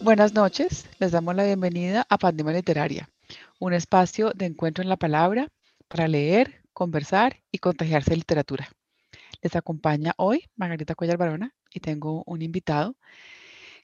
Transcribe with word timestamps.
Buenas 0.00 0.34
noches, 0.34 0.86
les 0.98 1.12
damos 1.12 1.34
la 1.34 1.44
bienvenida 1.44 2.06
a 2.10 2.18
Pandemia 2.18 2.52
Literaria, 2.52 3.08
un 3.58 3.72
espacio 3.72 4.32
de 4.34 4.46
encuentro 4.46 4.82
en 4.82 4.90
la 4.90 4.96
palabra 4.96 5.48
para 5.88 6.06
leer, 6.06 6.62
conversar 6.74 7.40
y 7.50 7.58
contagiarse 7.58 8.10
de 8.10 8.16
literatura. 8.16 8.68
Les 9.40 9.56
acompaña 9.56 10.12
hoy 10.18 10.44
Margarita 10.56 10.94
Cuellar 10.94 11.16
Barona 11.16 11.54
y 11.72 11.80
tengo 11.80 12.24
un 12.26 12.42
invitado 12.42 12.96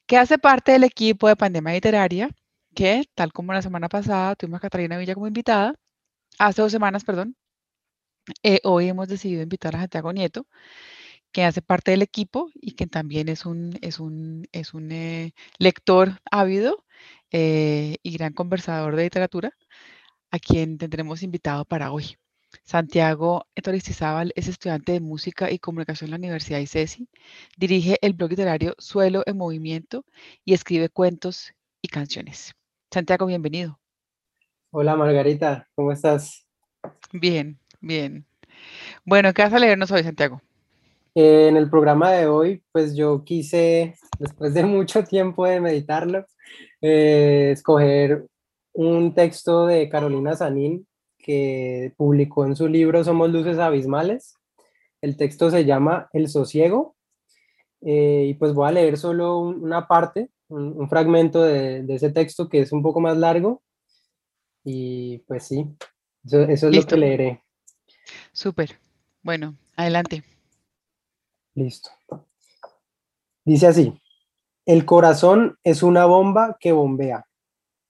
que 0.05 0.17
hace 0.17 0.37
parte 0.37 0.73
del 0.73 0.83
equipo 0.83 1.27
de 1.27 1.35
Pandemia 1.35 1.73
Literaria, 1.73 2.29
que 2.75 3.05
tal 3.15 3.33
como 3.33 3.53
la 3.53 3.63
semana 3.63 3.89
pasada 3.89 4.35
tuvimos 4.35 4.57
a 4.57 4.61
Catalina 4.61 4.97
Villa 4.97 5.15
como 5.15 5.27
invitada, 5.27 5.73
hace 6.37 6.61
dos 6.61 6.71
semanas, 6.71 7.03
perdón, 7.03 7.35
eh, 8.43 8.59
hoy 8.63 8.87
hemos 8.89 9.07
decidido 9.07 9.41
invitar 9.43 9.75
a 9.75 9.79
Santiago 9.79 10.11
Nieto, 10.13 10.47
que 11.35 11.43
hace 11.43 11.61
parte 11.61 11.91
del 11.91 12.01
equipo 12.01 12.49
y 12.53 12.75
que 12.75 12.87
también 12.87 13.27
es 13.27 13.45
un, 13.45 13.77
es 13.81 13.99
un, 13.99 14.47
es 14.53 14.73
un 14.73 14.89
eh, 14.93 15.33
lector 15.57 16.21
ávido 16.31 16.85
eh, 17.29 17.97
y 18.01 18.13
gran 18.13 18.31
conversador 18.31 18.95
de 18.95 19.03
literatura, 19.03 19.51
a 20.31 20.39
quien 20.39 20.77
tendremos 20.77 21.23
invitado 21.23 21.65
para 21.65 21.91
hoy. 21.91 22.15
Santiago 22.63 23.47
Toristizábal 23.61 24.31
es 24.37 24.47
estudiante 24.47 24.93
de 24.93 25.01
música 25.01 25.51
y 25.51 25.59
comunicación 25.59 26.07
en 26.07 26.11
la 26.11 26.17
Universidad 26.19 26.59
ICESI, 26.59 27.09
dirige 27.57 27.97
el 28.01 28.13
blog 28.13 28.29
literario 28.29 28.73
Suelo 28.77 29.21
en 29.25 29.35
Movimiento 29.35 30.05
y 30.45 30.53
escribe 30.53 30.87
cuentos 30.87 31.51
y 31.81 31.89
canciones. 31.89 32.55
Santiago, 32.89 33.25
bienvenido. 33.25 33.77
Hola 34.71 34.95
Margarita, 34.95 35.67
¿cómo 35.75 35.91
estás? 35.91 36.45
Bien, 37.11 37.59
bien. 37.81 38.25
Bueno, 39.03 39.33
¿qué 39.33 39.41
vas 39.41 39.51
a 39.51 39.59
leernos 39.59 39.91
hoy, 39.91 40.03
Santiago? 40.03 40.41
Eh, 41.17 41.47
en 41.47 41.55
el 41.55 41.69
programa 41.69 42.11
de 42.11 42.27
hoy, 42.27 42.61
pues 42.73 42.93
yo 42.93 43.23
quise, 43.23 43.95
después 44.19 44.53
de 44.53 44.65
mucho 44.65 45.03
tiempo 45.05 45.45
de 45.45 45.61
meditarlo, 45.61 46.25
eh, 46.81 47.51
escoger 47.53 48.25
un 48.73 49.13
texto 49.13 49.65
de 49.65 49.87
Carolina 49.87 50.35
Sanín 50.35 50.85
que 51.17 51.93
publicó 51.95 52.45
en 52.45 52.57
su 52.57 52.67
libro 52.67 53.01
Somos 53.05 53.29
Luces 53.29 53.59
Abismales. 53.59 54.35
El 55.01 55.15
texto 55.15 55.49
se 55.49 55.63
llama 55.63 56.09
El 56.11 56.27
Sosiego 56.27 56.97
eh, 57.81 58.25
y 58.27 58.33
pues 58.33 58.53
voy 58.53 58.67
a 58.67 58.73
leer 58.73 58.97
solo 58.97 59.39
una 59.39 59.87
parte, 59.87 60.29
un, 60.49 60.89
fragmento 60.89 61.41
de, 61.41 61.85
ese 61.87 62.11
texto 62.11 62.49
que 62.49 62.59
es 62.59 62.73
un 62.73 62.83
poco 62.83 62.99
más 62.99 63.17
largo 63.17 63.63
y 64.65 65.19
pues 65.19 65.45
sí, 65.45 65.65
eso, 66.25 66.41
eso 66.41 66.67
es 66.67 66.75
lo 66.75 66.83
que 66.83 66.97
leeré. 66.97 67.43
Súper. 68.33 68.77
Bueno, 69.23 69.55
adelante. 69.77 70.23
Listo. 71.55 71.89
Dice 73.45 73.67
así, 73.67 74.01
el 74.65 74.83
corazón 74.83 75.57
es 75.63 75.83
una 75.83 76.05
bomba 76.05 76.57
que 76.59 76.73
bombea 76.73 77.27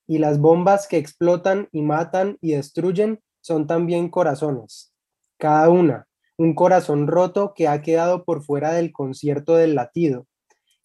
y 0.06 0.20
las 0.20 0.40
bombas 0.40 0.88
que 0.88 0.98
explotan 0.98 1.68
y 1.72 1.82
matan 1.82 2.38
y 2.42 2.52
destruyen 2.52 3.24
son 3.42 3.66
también 3.66 4.10
corazones. 4.10 4.94
Cada 5.40 5.70
una, 5.70 6.08
un 6.38 6.54
corazón 6.54 7.08
roto 7.08 7.56
que 7.56 7.68
ha 7.68 7.82
quedado 7.82 8.24
por 8.24 8.44
fuera 8.44 8.72
del 8.72 8.92
concierto 8.92 9.56
del 9.56 9.74
latido, 9.74 10.28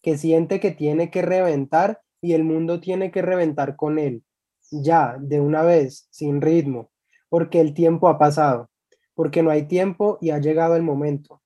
que 0.01 0.17
siente 0.17 0.59
que 0.59 0.71
tiene 0.71 1.11
que 1.11 1.21
reventar 1.21 2.01
y 2.19 2.33
el 2.33 2.43
mundo 2.43 2.79
tiene 2.79 3.11
que 3.11 3.21
reventar 3.21 3.75
con 3.75 3.99
él, 3.99 4.23
ya, 4.71 5.17
de 5.19 5.39
una 5.39 5.61
vez, 5.61 6.07
sin 6.09 6.41
ritmo, 6.41 6.89
porque 7.29 7.61
el 7.61 7.75
tiempo 7.75 8.07
ha 8.07 8.17
pasado, 8.17 8.71
porque 9.13 9.43
no 9.43 9.51
hay 9.51 9.67
tiempo 9.67 10.17
y 10.19 10.31
ha 10.31 10.39
llegado 10.39 10.75
el 10.75 10.81
momento 10.81 11.40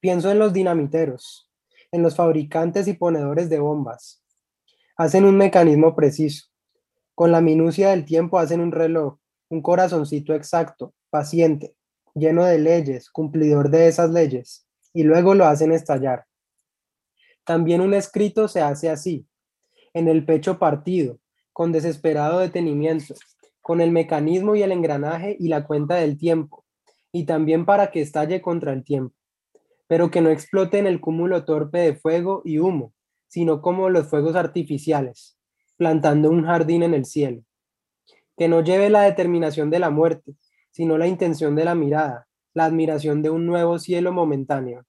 Pienso 0.00 0.30
en 0.30 0.38
los 0.38 0.52
dinamiteros, 0.52 1.50
en 1.90 2.04
los 2.04 2.14
fabricantes 2.14 2.86
y 2.86 2.92
ponedores 2.92 3.50
de 3.50 3.58
bombas. 3.58 4.22
Hacen 4.96 5.24
un 5.24 5.36
mecanismo 5.36 5.96
preciso. 5.96 6.46
Con 7.16 7.32
la 7.32 7.40
minucia 7.40 7.90
del 7.90 8.04
tiempo 8.04 8.38
hacen 8.38 8.60
un 8.60 8.70
reloj, 8.70 9.18
un 9.48 9.60
corazoncito 9.60 10.34
exacto, 10.34 10.94
paciente, 11.10 11.74
lleno 12.14 12.44
de 12.44 12.60
leyes, 12.60 13.10
cumplidor 13.10 13.70
de 13.70 13.88
esas 13.88 14.10
leyes, 14.10 14.68
y 14.92 15.02
luego 15.02 15.34
lo 15.34 15.46
hacen 15.46 15.72
estallar. 15.72 16.26
También 17.42 17.80
un 17.80 17.92
escrito 17.92 18.46
se 18.46 18.60
hace 18.60 18.90
así, 18.90 19.26
en 19.94 20.06
el 20.06 20.24
pecho 20.24 20.60
partido, 20.60 21.18
con 21.52 21.72
desesperado 21.72 22.38
detenimiento, 22.38 23.16
con 23.60 23.80
el 23.80 23.90
mecanismo 23.90 24.54
y 24.54 24.62
el 24.62 24.70
engranaje 24.70 25.36
y 25.40 25.48
la 25.48 25.66
cuenta 25.66 25.96
del 25.96 26.18
tiempo, 26.18 26.64
y 27.10 27.26
también 27.26 27.66
para 27.66 27.90
que 27.90 28.00
estalle 28.00 28.40
contra 28.40 28.72
el 28.72 28.84
tiempo 28.84 29.17
pero 29.88 30.10
que 30.10 30.20
no 30.20 30.30
explote 30.30 30.78
en 30.78 30.86
el 30.86 31.00
cúmulo 31.00 31.44
torpe 31.44 31.78
de 31.78 31.96
fuego 31.96 32.42
y 32.44 32.58
humo, 32.58 32.92
sino 33.26 33.60
como 33.60 33.90
los 33.90 34.06
fuegos 34.08 34.36
artificiales, 34.36 35.36
plantando 35.76 36.30
un 36.30 36.44
jardín 36.44 36.82
en 36.84 36.94
el 36.94 37.04
cielo. 37.04 37.42
Que 38.36 38.48
no 38.48 38.62
lleve 38.62 38.90
la 38.90 39.02
determinación 39.02 39.70
de 39.70 39.80
la 39.80 39.90
muerte, 39.90 40.34
sino 40.70 40.96
la 40.96 41.08
intención 41.08 41.56
de 41.56 41.64
la 41.64 41.74
mirada, 41.74 42.28
la 42.54 42.66
admiración 42.66 43.22
de 43.22 43.30
un 43.30 43.46
nuevo 43.46 43.78
cielo 43.78 44.12
momentáneo. 44.12 44.86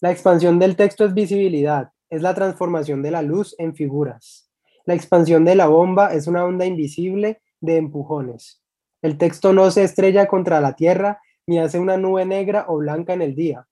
La 0.00 0.10
expansión 0.10 0.58
del 0.58 0.74
texto 0.74 1.04
es 1.04 1.14
visibilidad, 1.14 1.90
es 2.10 2.22
la 2.22 2.34
transformación 2.34 3.02
de 3.02 3.10
la 3.10 3.22
luz 3.22 3.54
en 3.58 3.74
figuras. 3.74 4.50
La 4.84 4.94
expansión 4.94 5.44
de 5.44 5.54
la 5.54 5.66
bomba 5.66 6.12
es 6.14 6.26
una 6.26 6.44
onda 6.44 6.64
invisible 6.64 7.42
de 7.60 7.76
empujones. 7.76 8.62
El 9.02 9.18
texto 9.18 9.52
no 9.52 9.70
se 9.70 9.84
estrella 9.84 10.26
contra 10.26 10.60
la 10.60 10.74
tierra, 10.74 11.20
ni 11.46 11.58
hace 11.58 11.78
una 11.78 11.96
nube 11.96 12.26
negra 12.26 12.66
o 12.68 12.78
blanca 12.78 13.12
en 13.12 13.22
el 13.22 13.34
día, 13.34 13.66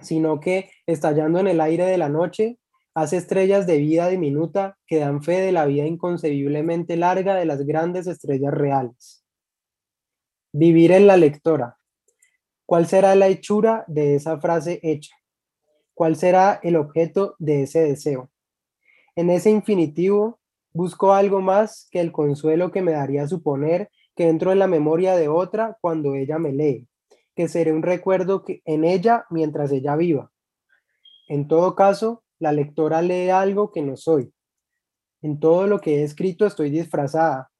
sino 0.00 0.40
que, 0.40 0.70
estallando 0.86 1.38
en 1.38 1.46
el 1.46 1.60
aire 1.60 1.84
de 1.84 1.98
la 1.98 2.08
noche, 2.08 2.58
hace 2.94 3.18
estrellas 3.18 3.66
de 3.66 3.78
vida 3.78 4.08
diminuta 4.08 4.78
que 4.86 4.98
dan 4.98 5.22
fe 5.22 5.40
de 5.40 5.52
la 5.52 5.66
vida 5.66 5.84
inconcebiblemente 5.84 6.96
larga 6.96 7.34
de 7.34 7.44
las 7.44 7.64
grandes 7.64 8.06
estrellas 8.06 8.52
reales. 8.52 9.24
Vivir 10.52 10.92
en 10.92 11.06
la 11.06 11.16
lectora. 11.16 11.78
¿Cuál 12.66 12.86
será 12.86 13.14
la 13.14 13.28
hechura 13.28 13.84
de 13.86 14.14
esa 14.14 14.40
frase 14.40 14.80
hecha? 14.82 15.14
¿Cuál 15.94 16.16
será 16.16 16.60
el 16.62 16.76
objeto 16.76 17.36
de 17.38 17.64
ese 17.64 17.80
deseo? 17.80 18.30
En 19.14 19.28
ese 19.28 19.50
infinitivo 19.50 20.40
busco 20.72 21.12
algo 21.12 21.42
más 21.42 21.88
que 21.90 22.00
el 22.00 22.12
consuelo 22.12 22.70
que 22.70 22.80
me 22.80 22.92
daría 22.92 23.28
suponer 23.28 23.90
que 24.16 24.28
entro 24.28 24.52
en 24.52 24.58
la 24.58 24.66
memoria 24.66 25.16
de 25.16 25.28
otra 25.28 25.76
cuando 25.80 26.14
ella 26.14 26.38
me 26.38 26.52
lee 26.52 26.88
que 27.34 27.48
seré 27.48 27.72
un 27.72 27.82
recuerdo 27.82 28.44
que, 28.44 28.62
en 28.64 28.84
ella 28.84 29.26
mientras 29.30 29.72
ella 29.72 29.96
viva. 29.96 30.30
En 31.28 31.48
todo 31.48 31.74
caso, 31.74 32.24
la 32.38 32.52
lectora 32.52 33.02
lee 33.02 33.30
algo 33.30 33.70
que 33.70 33.82
no 33.82 33.96
soy. 33.96 34.32
En 35.22 35.38
todo 35.38 35.66
lo 35.66 35.80
que 35.80 36.00
he 36.00 36.02
escrito 36.02 36.46
estoy 36.46 36.70
disfrazada. 36.70 37.50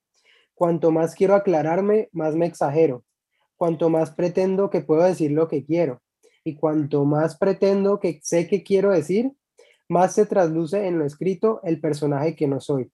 Cuanto 0.55 0.91
más 0.91 1.15
quiero 1.15 1.34
aclararme, 1.34 2.09
más 2.12 2.34
me 2.34 2.47
exagero. 2.47 3.05
Cuanto 3.56 3.88
más 3.88 4.11
pretendo 4.11 4.71
que 4.71 4.81
puedo 4.81 5.05
decir 5.05 5.31
lo 5.31 5.49
que 5.49 5.65
quiero. 5.65 6.03
Y 6.44 6.56
cuanto 6.56 7.05
más 7.05 7.38
pretendo 7.38 8.00
que 8.00 8.21
sé 8.22 8.49
que 8.49 8.65
quiero 8.65 8.91
decir, 8.91 9.32
más 9.88 10.15
se 10.15 10.27
trasluce 10.27 10.87
en 10.87 10.99
lo 10.99 11.05
escrito 11.05 11.61
el 11.62 11.81
personaje 11.81 12.34
que 12.34 12.49
no 12.49 12.61
soy. 12.61 12.91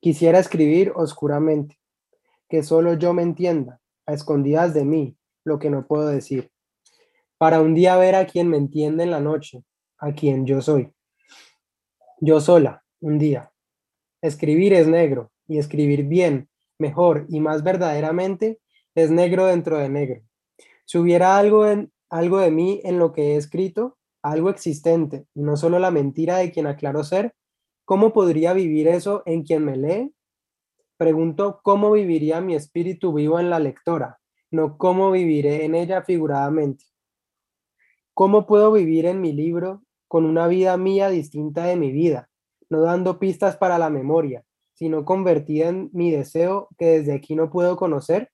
Quisiera 0.00 0.38
escribir 0.38 0.92
oscuramente, 0.94 1.78
que 2.48 2.62
solo 2.62 2.94
yo 2.94 3.12
me 3.14 3.22
entienda, 3.22 3.80
a 4.06 4.12
escondidas 4.12 4.74
de 4.74 4.84
mí, 4.84 5.16
lo 5.44 5.58
que 5.58 5.70
no 5.70 5.86
puedo 5.86 6.08
decir, 6.08 6.50
para 7.38 7.60
un 7.60 7.74
día 7.74 7.96
ver 7.96 8.14
a 8.14 8.26
quien 8.26 8.48
me 8.48 8.56
entiende 8.56 9.02
en 9.02 9.10
la 9.10 9.20
noche, 9.20 9.64
a 9.98 10.12
quien 10.12 10.46
yo 10.46 10.60
soy. 10.62 10.92
Yo 12.20 12.40
sola, 12.40 12.84
un 13.00 13.18
día. 13.18 13.52
Escribir 14.20 14.72
es 14.74 14.86
negro, 14.86 15.32
y 15.48 15.58
escribir 15.58 16.04
bien, 16.04 16.48
mejor 16.78 17.26
y 17.28 17.40
más 17.40 17.62
verdaderamente 17.62 18.60
es 18.94 19.10
negro 19.10 19.46
dentro 19.46 19.78
de 19.78 19.88
negro. 19.88 20.22
Si 20.84 20.98
hubiera 20.98 21.38
algo, 21.38 21.66
en, 21.66 21.92
algo 22.10 22.38
de 22.38 22.50
mí 22.50 22.80
en 22.84 22.98
lo 22.98 23.12
que 23.12 23.32
he 23.32 23.36
escrito, 23.36 23.98
algo 24.22 24.50
existente, 24.50 25.26
y 25.34 25.42
no 25.42 25.56
solo 25.56 25.78
la 25.78 25.90
mentira 25.90 26.36
de 26.38 26.52
quien 26.52 26.66
aclaro 26.66 27.02
ser, 27.04 27.34
¿cómo 27.84 28.12
podría 28.12 28.52
vivir 28.52 28.88
eso 28.88 29.22
en 29.26 29.42
quien 29.42 29.64
me 29.64 29.76
lee? 29.76 30.14
Pregunto 30.96 31.60
cómo 31.62 31.92
viviría 31.92 32.40
mi 32.40 32.54
espíritu 32.54 33.12
vivo 33.12 33.40
en 33.40 33.50
la 33.50 33.58
lectora, 33.58 34.20
no 34.52 34.76
cómo 34.76 35.10
viviré 35.10 35.64
en 35.64 35.74
ella 35.74 36.02
figuradamente. 36.02 36.84
¿Cómo 38.14 38.46
puedo 38.46 38.70
vivir 38.70 39.06
en 39.06 39.20
mi 39.20 39.32
libro 39.32 39.82
con 40.06 40.26
una 40.26 40.46
vida 40.46 40.76
mía 40.76 41.08
distinta 41.08 41.64
de 41.64 41.76
mi 41.76 41.90
vida, 41.90 42.28
no 42.68 42.82
dando 42.82 43.18
pistas 43.18 43.56
para 43.56 43.78
la 43.78 43.88
memoria, 43.88 44.44
sino 44.74 45.06
convertida 45.06 45.70
en 45.70 45.88
mi 45.94 46.10
deseo 46.10 46.68
que 46.76 46.84
desde 46.84 47.14
aquí 47.14 47.34
no 47.34 47.50
puedo 47.50 47.76
conocer? 47.76 48.30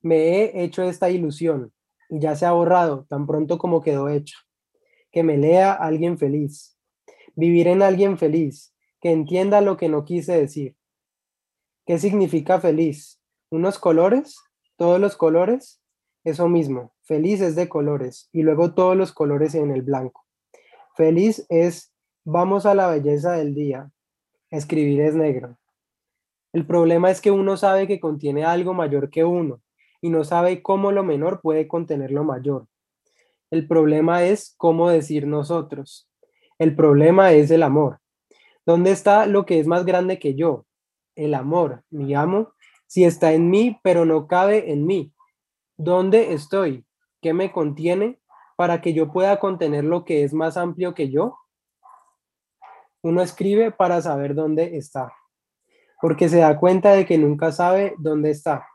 Me 0.00 0.16
he 0.16 0.62
hecho 0.62 0.84
esta 0.84 1.10
ilusión 1.10 1.72
y 2.08 2.20
ya 2.20 2.36
se 2.36 2.46
ha 2.46 2.52
borrado 2.52 3.04
tan 3.08 3.26
pronto 3.26 3.58
como 3.58 3.82
quedó 3.82 4.08
hecha. 4.08 4.36
Que 5.10 5.24
me 5.24 5.36
lea 5.36 5.72
alguien 5.72 6.16
feliz. 6.16 6.78
Vivir 7.34 7.66
en 7.66 7.82
alguien 7.82 8.18
feliz, 8.18 8.72
que 9.00 9.10
entienda 9.10 9.60
lo 9.60 9.76
que 9.76 9.88
no 9.88 10.04
quise 10.04 10.38
decir. 10.38 10.76
¿Qué 11.86 11.98
significa 11.98 12.60
feliz? 12.60 13.20
¿Unos 13.50 13.80
colores? 13.80 14.38
Todos 14.76 15.00
los 15.00 15.16
colores, 15.16 15.80
eso 16.24 16.48
mismo, 16.48 16.92
Feliz 17.04 17.40
es 17.40 17.56
de 17.56 17.68
colores 17.68 18.28
y 18.32 18.42
luego 18.42 18.74
todos 18.74 18.96
los 18.96 19.12
colores 19.12 19.54
en 19.54 19.72
el 19.72 19.82
blanco. 19.82 20.24
Feliz 20.96 21.44
es 21.48 21.92
vamos 22.24 22.64
a 22.64 22.74
la 22.74 22.88
belleza 22.88 23.32
del 23.32 23.54
día. 23.54 23.90
Escribir 24.50 25.00
es 25.00 25.14
negro. 25.14 25.58
El 26.52 26.66
problema 26.66 27.10
es 27.10 27.20
que 27.20 27.30
uno 27.30 27.56
sabe 27.56 27.88
que 27.88 27.98
contiene 27.98 28.44
algo 28.44 28.72
mayor 28.72 29.10
que 29.10 29.24
uno 29.24 29.62
y 30.00 30.10
no 30.10 30.22
sabe 30.22 30.62
cómo 30.62 30.92
lo 30.92 31.02
menor 31.02 31.40
puede 31.40 31.66
contener 31.66 32.12
lo 32.12 32.24
mayor. 32.24 32.66
El 33.50 33.66
problema 33.66 34.24
es 34.24 34.54
cómo 34.56 34.88
decir 34.88 35.26
nosotros. 35.26 36.08
El 36.58 36.76
problema 36.76 37.32
es 37.32 37.50
el 37.50 37.62
amor. 37.62 37.98
¿Dónde 38.64 38.92
está 38.92 39.26
lo 39.26 39.44
que 39.44 39.58
es 39.58 39.66
más 39.66 39.84
grande 39.84 40.18
que 40.18 40.34
yo? 40.34 40.66
El 41.16 41.34
amor, 41.34 41.82
mi 41.90 42.14
amo, 42.14 42.52
si 42.92 43.04
está 43.06 43.32
en 43.32 43.48
mí, 43.48 43.80
pero 43.82 44.04
no 44.04 44.26
cabe 44.26 44.70
en 44.70 44.84
mí. 44.84 45.14
¿Dónde 45.78 46.34
estoy? 46.34 46.84
¿Qué 47.22 47.32
me 47.32 47.50
contiene 47.50 48.20
para 48.54 48.82
que 48.82 48.92
yo 48.92 49.10
pueda 49.10 49.40
contener 49.40 49.82
lo 49.82 50.04
que 50.04 50.24
es 50.24 50.34
más 50.34 50.58
amplio 50.58 50.92
que 50.92 51.08
yo? 51.08 51.38
Uno 53.02 53.22
escribe 53.22 53.70
para 53.70 54.02
saber 54.02 54.34
dónde 54.34 54.76
está, 54.76 55.10
porque 56.02 56.28
se 56.28 56.40
da 56.40 56.58
cuenta 56.58 56.92
de 56.92 57.06
que 57.06 57.16
nunca 57.16 57.50
sabe 57.50 57.94
dónde 57.96 58.28
está. 58.28 58.68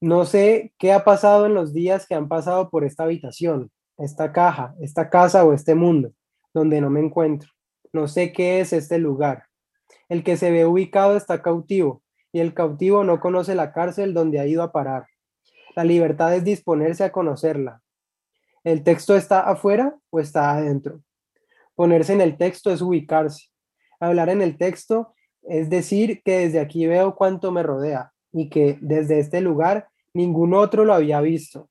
No 0.00 0.24
sé 0.24 0.72
qué 0.78 0.94
ha 0.94 1.04
pasado 1.04 1.44
en 1.44 1.52
los 1.52 1.74
días 1.74 2.06
que 2.06 2.14
han 2.14 2.26
pasado 2.26 2.70
por 2.70 2.84
esta 2.84 3.04
habitación, 3.04 3.70
esta 3.98 4.32
caja, 4.32 4.74
esta 4.80 5.10
casa 5.10 5.44
o 5.44 5.52
este 5.52 5.74
mundo, 5.74 6.10
donde 6.54 6.80
no 6.80 6.88
me 6.88 7.00
encuentro. 7.00 7.50
No 7.92 8.08
sé 8.08 8.32
qué 8.32 8.60
es 8.60 8.72
este 8.72 8.98
lugar. 8.98 9.44
El 10.08 10.24
que 10.24 10.38
se 10.38 10.50
ve 10.50 10.64
ubicado 10.64 11.18
está 11.18 11.42
cautivo, 11.42 12.02
y 12.36 12.40
el 12.40 12.52
cautivo 12.52 13.02
no 13.02 13.18
conoce 13.18 13.54
la 13.54 13.72
cárcel 13.72 14.12
donde 14.12 14.38
ha 14.38 14.46
ido 14.46 14.62
a 14.62 14.70
parar. 14.70 15.06
La 15.74 15.84
libertad 15.84 16.34
es 16.34 16.44
disponerse 16.44 17.02
a 17.02 17.10
conocerla. 17.10 17.80
¿El 18.62 18.84
texto 18.84 19.16
está 19.16 19.40
afuera 19.40 19.96
o 20.10 20.20
está 20.20 20.50
adentro? 20.50 21.00
Ponerse 21.74 22.12
en 22.12 22.20
el 22.20 22.36
texto 22.36 22.70
es 22.70 22.82
ubicarse. 22.82 23.46
Hablar 24.00 24.28
en 24.28 24.42
el 24.42 24.58
texto 24.58 25.14
es 25.44 25.70
decir 25.70 26.20
que 26.26 26.40
desde 26.40 26.60
aquí 26.60 26.86
veo 26.86 27.14
cuánto 27.14 27.52
me 27.52 27.62
rodea 27.62 28.12
y 28.34 28.50
que 28.50 28.76
desde 28.82 29.18
este 29.18 29.40
lugar 29.40 29.88
ningún 30.12 30.52
otro 30.52 30.84
lo 30.84 30.92
había 30.92 31.22
visto. 31.22 31.70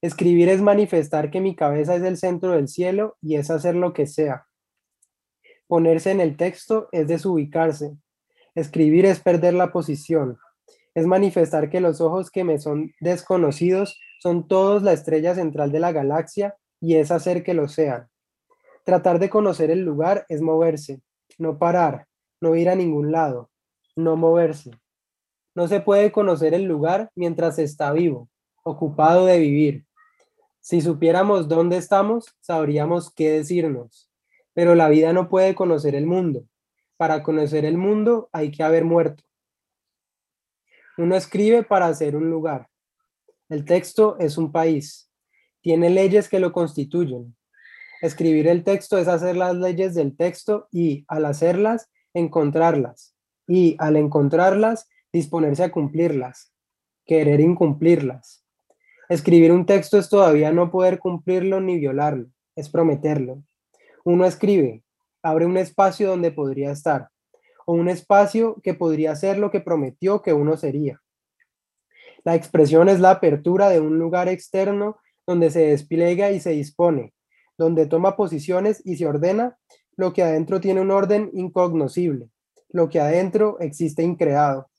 Escribir 0.00 0.48
es 0.48 0.62
manifestar 0.62 1.30
que 1.30 1.42
mi 1.42 1.54
cabeza 1.54 1.96
es 1.96 2.02
el 2.02 2.16
centro 2.16 2.52
del 2.52 2.68
cielo 2.68 3.18
y 3.20 3.36
es 3.36 3.50
hacer 3.50 3.74
lo 3.74 3.92
que 3.92 4.06
sea. 4.06 4.46
Ponerse 5.66 6.12
en 6.12 6.22
el 6.22 6.38
texto 6.38 6.88
es 6.92 7.08
desubicarse. 7.08 7.94
Escribir 8.56 9.04
es 9.04 9.20
perder 9.20 9.52
la 9.52 9.70
posición. 9.70 10.38
Es 10.94 11.06
manifestar 11.06 11.68
que 11.68 11.82
los 11.82 12.00
ojos 12.00 12.30
que 12.30 12.42
me 12.42 12.58
son 12.58 12.94
desconocidos 13.00 14.00
son 14.18 14.48
todos 14.48 14.82
la 14.82 14.94
estrella 14.94 15.34
central 15.34 15.72
de 15.72 15.78
la 15.78 15.92
galaxia 15.92 16.56
y 16.80 16.94
es 16.94 17.10
hacer 17.10 17.42
que 17.42 17.52
lo 17.52 17.68
sean. 17.68 18.08
Tratar 18.82 19.18
de 19.18 19.28
conocer 19.28 19.70
el 19.70 19.80
lugar 19.80 20.24
es 20.30 20.40
moverse, 20.40 21.02
no 21.36 21.58
parar, 21.58 22.06
no 22.40 22.54
ir 22.54 22.70
a 22.70 22.74
ningún 22.74 23.12
lado, 23.12 23.50
no 23.94 24.16
moverse. 24.16 24.70
No 25.54 25.68
se 25.68 25.80
puede 25.80 26.10
conocer 26.10 26.54
el 26.54 26.64
lugar 26.64 27.10
mientras 27.14 27.58
está 27.58 27.92
vivo, 27.92 28.30
ocupado 28.64 29.26
de 29.26 29.38
vivir. 29.38 29.84
Si 30.60 30.80
supiéramos 30.80 31.46
dónde 31.46 31.76
estamos, 31.76 32.34
sabríamos 32.40 33.12
qué 33.12 33.32
decirnos. 33.32 34.10
Pero 34.54 34.74
la 34.74 34.88
vida 34.88 35.12
no 35.12 35.28
puede 35.28 35.54
conocer 35.54 35.94
el 35.94 36.06
mundo. 36.06 36.46
Para 36.96 37.22
conocer 37.22 37.64
el 37.64 37.76
mundo 37.76 38.28
hay 38.32 38.50
que 38.50 38.62
haber 38.62 38.84
muerto. 38.84 39.24
Uno 40.98 41.14
escribe 41.14 41.62
para 41.62 41.86
hacer 41.86 42.16
un 42.16 42.30
lugar. 42.30 42.68
El 43.48 43.64
texto 43.64 44.16
es 44.18 44.38
un 44.38 44.50
país. 44.50 45.10
Tiene 45.60 45.90
leyes 45.90 46.28
que 46.28 46.40
lo 46.40 46.52
constituyen. 46.52 47.36
Escribir 48.02 48.48
el 48.48 48.64
texto 48.64 48.98
es 48.98 49.08
hacer 49.08 49.36
las 49.36 49.54
leyes 49.54 49.94
del 49.94 50.16
texto 50.16 50.68
y, 50.70 51.04
al 51.08 51.24
hacerlas, 51.24 51.90
encontrarlas. 52.14 53.14
Y, 53.46 53.76
al 53.78 53.96
encontrarlas, 53.96 54.88
disponerse 55.12 55.64
a 55.64 55.70
cumplirlas, 55.70 56.52
querer 57.04 57.40
incumplirlas. 57.40 58.44
Escribir 59.08 59.52
un 59.52 59.66
texto 59.66 59.98
es 59.98 60.08
todavía 60.08 60.52
no 60.52 60.70
poder 60.70 60.98
cumplirlo 60.98 61.60
ni 61.60 61.78
violarlo, 61.78 62.28
es 62.54 62.68
prometerlo. 62.68 63.42
Uno 64.04 64.24
escribe, 64.26 64.82
abre 65.28 65.44
un 65.44 65.56
espacio 65.56 66.08
donde 66.08 66.30
podría 66.30 66.70
estar, 66.70 67.08
o 67.66 67.72
un 67.72 67.88
espacio 67.88 68.60
que 68.62 68.74
podría 68.74 69.16
ser 69.16 69.38
lo 69.38 69.50
que 69.50 69.60
prometió 69.60 70.22
que 70.22 70.32
uno 70.32 70.56
sería. 70.56 71.02
La 72.24 72.34
expresión 72.34 72.88
es 72.88 73.00
la 73.00 73.10
apertura 73.10 73.68
de 73.68 73.80
un 73.80 73.98
lugar 73.98 74.28
externo 74.28 74.98
donde 75.26 75.50
se 75.50 75.66
despliega 75.66 76.30
y 76.30 76.38
se 76.38 76.50
dispone, 76.50 77.12
donde 77.58 77.86
toma 77.86 78.16
posiciones 78.16 78.82
y 78.84 78.96
se 78.96 79.06
ordena 79.06 79.58
lo 79.96 80.12
que 80.12 80.22
adentro 80.22 80.60
tiene 80.60 80.80
un 80.80 80.92
orden 80.92 81.30
incognoscible, 81.32 82.30
lo 82.68 82.88
que 82.88 83.00
adentro 83.00 83.58
existe 83.58 84.02
increado. 84.02 84.70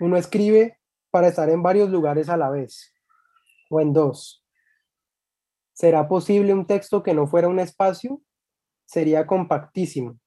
Uno 0.00 0.16
escribe 0.16 0.78
para 1.10 1.28
estar 1.28 1.48
en 1.48 1.62
varios 1.62 1.88
lugares 1.88 2.28
a 2.28 2.36
la 2.36 2.50
vez, 2.50 2.92
o 3.70 3.80
en 3.80 3.92
dos. 3.92 4.44
¿Será 5.72 6.06
posible 6.06 6.52
un 6.52 6.66
texto 6.66 7.02
que 7.02 7.14
no 7.14 7.26
fuera 7.26 7.48
un 7.48 7.60
espacio? 7.60 8.20
Sería 8.92 9.26
compactísimo, 9.26 10.18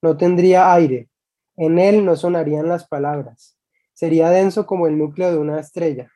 no 0.00 0.16
tendría 0.16 0.72
aire, 0.72 1.10
en 1.54 1.78
él 1.78 2.02
no 2.02 2.16
sonarían 2.16 2.66
las 2.66 2.88
palabras, 2.88 3.58
sería 3.92 4.30
denso 4.30 4.64
como 4.64 4.86
el 4.86 4.96
núcleo 4.96 5.30
de 5.30 5.36
una 5.36 5.60
estrella, 5.60 6.10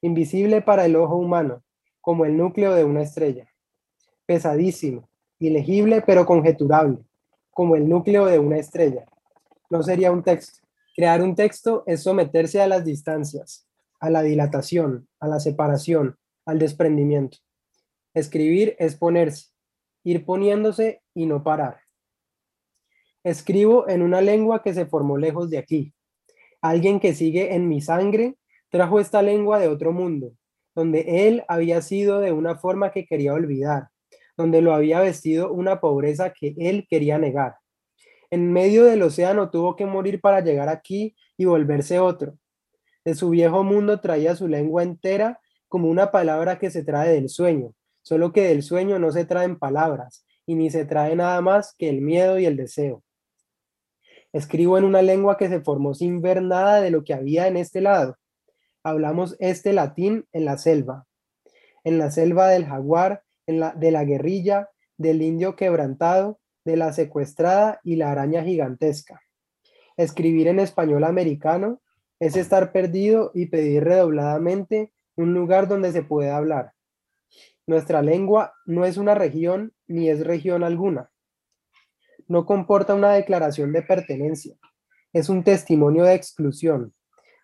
invisible 0.00 0.62
para 0.62 0.84
el 0.84 0.96
ojo 0.96 1.14
humano, 1.14 1.62
como 2.00 2.24
el 2.24 2.36
núcleo 2.36 2.74
de 2.74 2.82
una 2.82 3.02
estrella, 3.02 3.46
pesadísimo, 4.26 5.08
ilegible 5.38 6.02
pero 6.04 6.26
conjeturable, 6.26 7.04
como 7.52 7.76
el 7.76 7.88
núcleo 7.88 8.26
de 8.26 8.40
una 8.40 8.58
estrella. 8.58 9.06
No 9.70 9.84
sería 9.84 10.10
un 10.10 10.24
texto, 10.24 10.66
Crear 10.96 11.22
un 11.22 11.36
texto 11.36 11.84
es 11.86 12.02
someterse 12.02 12.60
a 12.60 12.66
las 12.66 12.84
distancias, 12.84 13.68
a 14.00 14.10
la 14.10 14.22
dilatación, 14.22 15.06
a 15.20 15.28
la 15.28 15.38
separación, 15.38 16.18
al 16.44 16.58
desprendimiento. 16.58 17.38
Escribir 18.12 18.74
es 18.80 18.96
ponerse, 18.96 19.50
ir 20.04 20.24
poniéndose 20.24 21.02
y 21.14 21.26
no 21.26 21.42
parar. 21.42 21.80
Escribo 23.24 23.88
en 23.88 24.02
una 24.02 24.20
lengua 24.20 24.62
que 24.62 24.74
se 24.74 24.86
formó 24.86 25.18
lejos 25.18 25.50
de 25.50 25.58
aquí. 25.58 25.94
Alguien 26.60 27.00
que 27.00 27.14
sigue 27.14 27.54
en 27.54 27.68
mi 27.68 27.80
sangre 27.80 28.36
trajo 28.70 29.00
esta 29.00 29.22
lengua 29.22 29.58
de 29.58 29.68
otro 29.68 29.92
mundo, 29.92 30.32
donde 30.74 31.28
él 31.28 31.44
había 31.48 31.82
sido 31.82 32.20
de 32.20 32.32
una 32.32 32.56
forma 32.56 32.92
que 32.92 33.06
quería 33.06 33.34
olvidar, 33.34 33.88
donde 34.36 34.62
lo 34.62 34.74
había 34.74 35.00
vestido 35.00 35.52
una 35.52 35.80
pobreza 35.80 36.32
que 36.32 36.54
él 36.58 36.86
quería 36.88 37.18
negar 37.18 37.56
en 38.30 38.52
medio 38.52 38.84
del 38.84 39.02
océano 39.02 39.50
tuvo 39.50 39.76
que 39.76 39.86
morir 39.86 40.20
para 40.20 40.40
llegar 40.40 40.68
aquí 40.68 41.16
y 41.36 41.46
volverse 41.46 41.98
otro. 41.98 42.38
De 43.04 43.14
su 43.14 43.30
viejo 43.30 43.64
mundo 43.64 44.00
traía 44.00 44.36
su 44.36 44.48
lengua 44.48 44.82
entera 44.82 45.40
como 45.68 45.88
una 45.88 46.10
palabra 46.10 46.58
que 46.58 46.70
se 46.70 46.84
trae 46.84 47.10
del 47.10 47.28
sueño, 47.28 47.74
solo 48.08 48.32
que 48.32 48.48
del 48.48 48.62
sueño 48.62 48.98
no 48.98 49.12
se 49.12 49.26
traen 49.26 49.58
palabras 49.58 50.24
y 50.46 50.54
ni 50.54 50.70
se 50.70 50.86
trae 50.86 51.14
nada 51.14 51.42
más 51.42 51.74
que 51.76 51.90
el 51.90 52.00
miedo 52.00 52.38
y 52.38 52.46
el 52.46 52.56
deseo. 52.56 53.02
Escribo 54.32 54.78
en 54.78 54.84
una 54.84 55.02
lengua 55.02 55.36
que 55.36 55.50
se 55.50 55.60
formó 55.60 55.92
sin 55.92 56.22
ver 56.22 56.40
nada 56.40 56.80
de 56.80 56.90
lo 56.90 57.04
que 57.04 57.12
había 57.12 57.48
en 57.48 57.58
este 57.58 57.82
lado. 57.82 58.16
Hablamos 58.82 59.36
este 59.40 59.74
latín 59.74 60.26
en 60.32 60.46
la 60.46 60.56
selva, 60.56 61.04
en 61.84 61.98
la 61.98 62.10
selva 62.10 62.48
del 62.48 62.64
jaguar, 62.64 63.24
en 63.46 63.60
la, 63.60 63.72
de 63.72 63.90
la 63.90 64.04
guerrilla, 64.04 64.70
del 64.96 65.20
indio 65.20 65.54
quebrantado, 65.54 66.40
de 66.64 66.78
la 66.78 66.94
secuestrada 66.94 67.78
y 67.84 67.96
la 67.96 68.10
araña 68.10 68.42
gigantesca. 68.42 69.20
Escribir 69.98 70.48
en 70.48 70.60
español 70.60 71.04
americano 71.04 71.82
es 72.20 72.36
estar 72.36 72.72
perdido 72.72 73.32
y 73.34 73.46
pedir 73.46 73.84
redobladamente 73.84 74.94
un 75.14 75.34
lugar 75.34 75.68
donde 75.68 75.92
se 75.92 76.02
pueda 76.02 76.38
hablar. 76.38 76.72
Nuestra 77.68 78.00
lengua 78.00 78.54
no 78.64 78.86
es 78.86 78.96
una 78.96 79.14
región 79.14 79.74
ni 79.86 80.08
es 80.08 80.26
región 80.26 80.64
alguna. 80.64 81.10
No 82.26 82.46
comporta 82.46 82.94
una 82.94 83.12
declaración 83.12 83.74
de 83.74 83.82
pertenencia. 83.82 84.56
Es 85.12 85.28
un 85.28 85.44
testimonio 85.44 86.04
de 86.04 86.14
exclusión, 86.14 86.94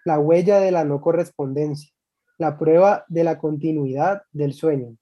la 0.03 0.19
huella 0.19 0.61
de 0.61 0.71
la 0.71 0.83
no 0.85 1.03
correspondencia, 1.03 1.93
la 2.39 2.57
prueba 2.57 3.05
de 3.09 3.23
la 3.23 3.37
continuidad 3.37 4.23
del 4.33 4.55
sueño. 4.55 4.97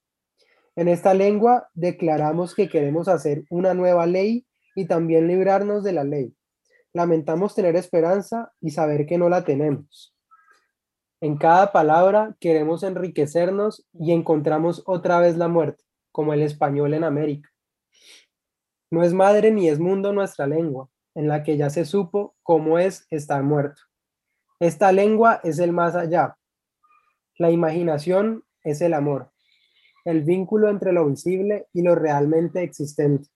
En 0.74 0.88
esta 0.88 1.14
lengua 1.14 1.68
declaramos 1.72 2.56
que 2.56 2.68
queremos 2.68 3.06
hacer 3.06 3.44
una 3.48 3.74
nueva 3.74 4.06
ley 4.06 4.44
y 4.74 4.86
también 4.86 5.28
librarnos 5.28 5.84
de 5.84 5.92
la 5.92 6.02
ley. 6.02 6.34
Lamentamos 6.92 7.54
tener 7.54 7.76
esperanza 7.76 8.52
y 8.60 8.72
saber 8.72 9.06
que 9.06 9.18
no 9.18 9.28
la 9.28 9.44
tenemos. 9.44 10.16
En 11.22 11.36
cada 11.36 11.70
palabra 11.70 12.36
queremos 12.40 12.82
enriquecernos 12.82 13.86
y 13.92 14.10
encontramos 14.10 14.82
otra 14.86 15.20
vez 15.20 15.36
la 15.36 15.46
muerte, 15.46 15.84
como 16.10 16.32
el 16.32 16.42
español 16.42 16.94
en 16.94 17.04
América. 17.04 17.48
No 18.90 19.04
es 19.04 19.12
madre 19.12 19.52
ni 19.52 19.68
es 19.68 19.78
mundo 19.78 20.12
nuestra 20.12 20.48
lengua, 20.48 20.88
en 21.14 21.28
la 21.28 21.44
que 21.44 21.56
ya 21.56 21.70
se 21.70 21.84
supo 21.84 22.34
cómo 22.42 22.76
es 22.76 23.06
estar 23.08 23.40
muerto. 23.44 23.82
Esta 24.58 24.90
lengua 24.90 25.40
es 25.44 25.60
el 25.60 25.70
más 25.72 25.94
allá. 25.94 26.36
La 27.38 27.52
imaginación 27.52 28.42
es 28.64 28.80
el 28.80 28.92
amor, 28.92 29.30
el 30.04 30.22
vínculo 30.24 30.70
entre 30.70 30.92
lo 30.92 31.06
visible 31.06 31.68
y 31.72 31.82
lo 31.82 31.94
realmente 31.94 32.64
existente. 32.64 33.28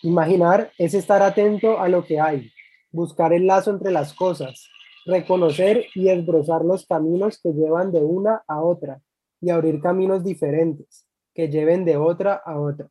Imaginar 0.00 0.72
es 0.78 0.94
estar 0.94 1.20
atento 1.20 1.78
a 1.78 1.90
lo 1.90 2.06
que 2.06 2.18
hay, 2.18 2.50
buscar 2.90 3.34
el 3.34 3.46
lazo 3.46 3.70
entre 3.70 3.90
las 3.90 4.14
cosas, 4.14 4.71
reconocer 5.04 5.86
y 5.94 6.08
esbrozar 6.08 6.64
los 6.64 6.86
caminos 6.86 7.40
que 7.42 7.52
llevan 7.52 7.92
de 7.92 8.00
una 8.00 8.42
a 8.46 8.60
otra 8.62 9.00
y 9.40 9.50
abrir 9.50 9.80
caminos 9.80 10.24
diferentes 10.24 11.06
que 11.34 11.48
lleven 11.48 11.84
de 11.84 11.96
otra 11.96 12.34
a 12.34 12.60
otra. 12.60 12.88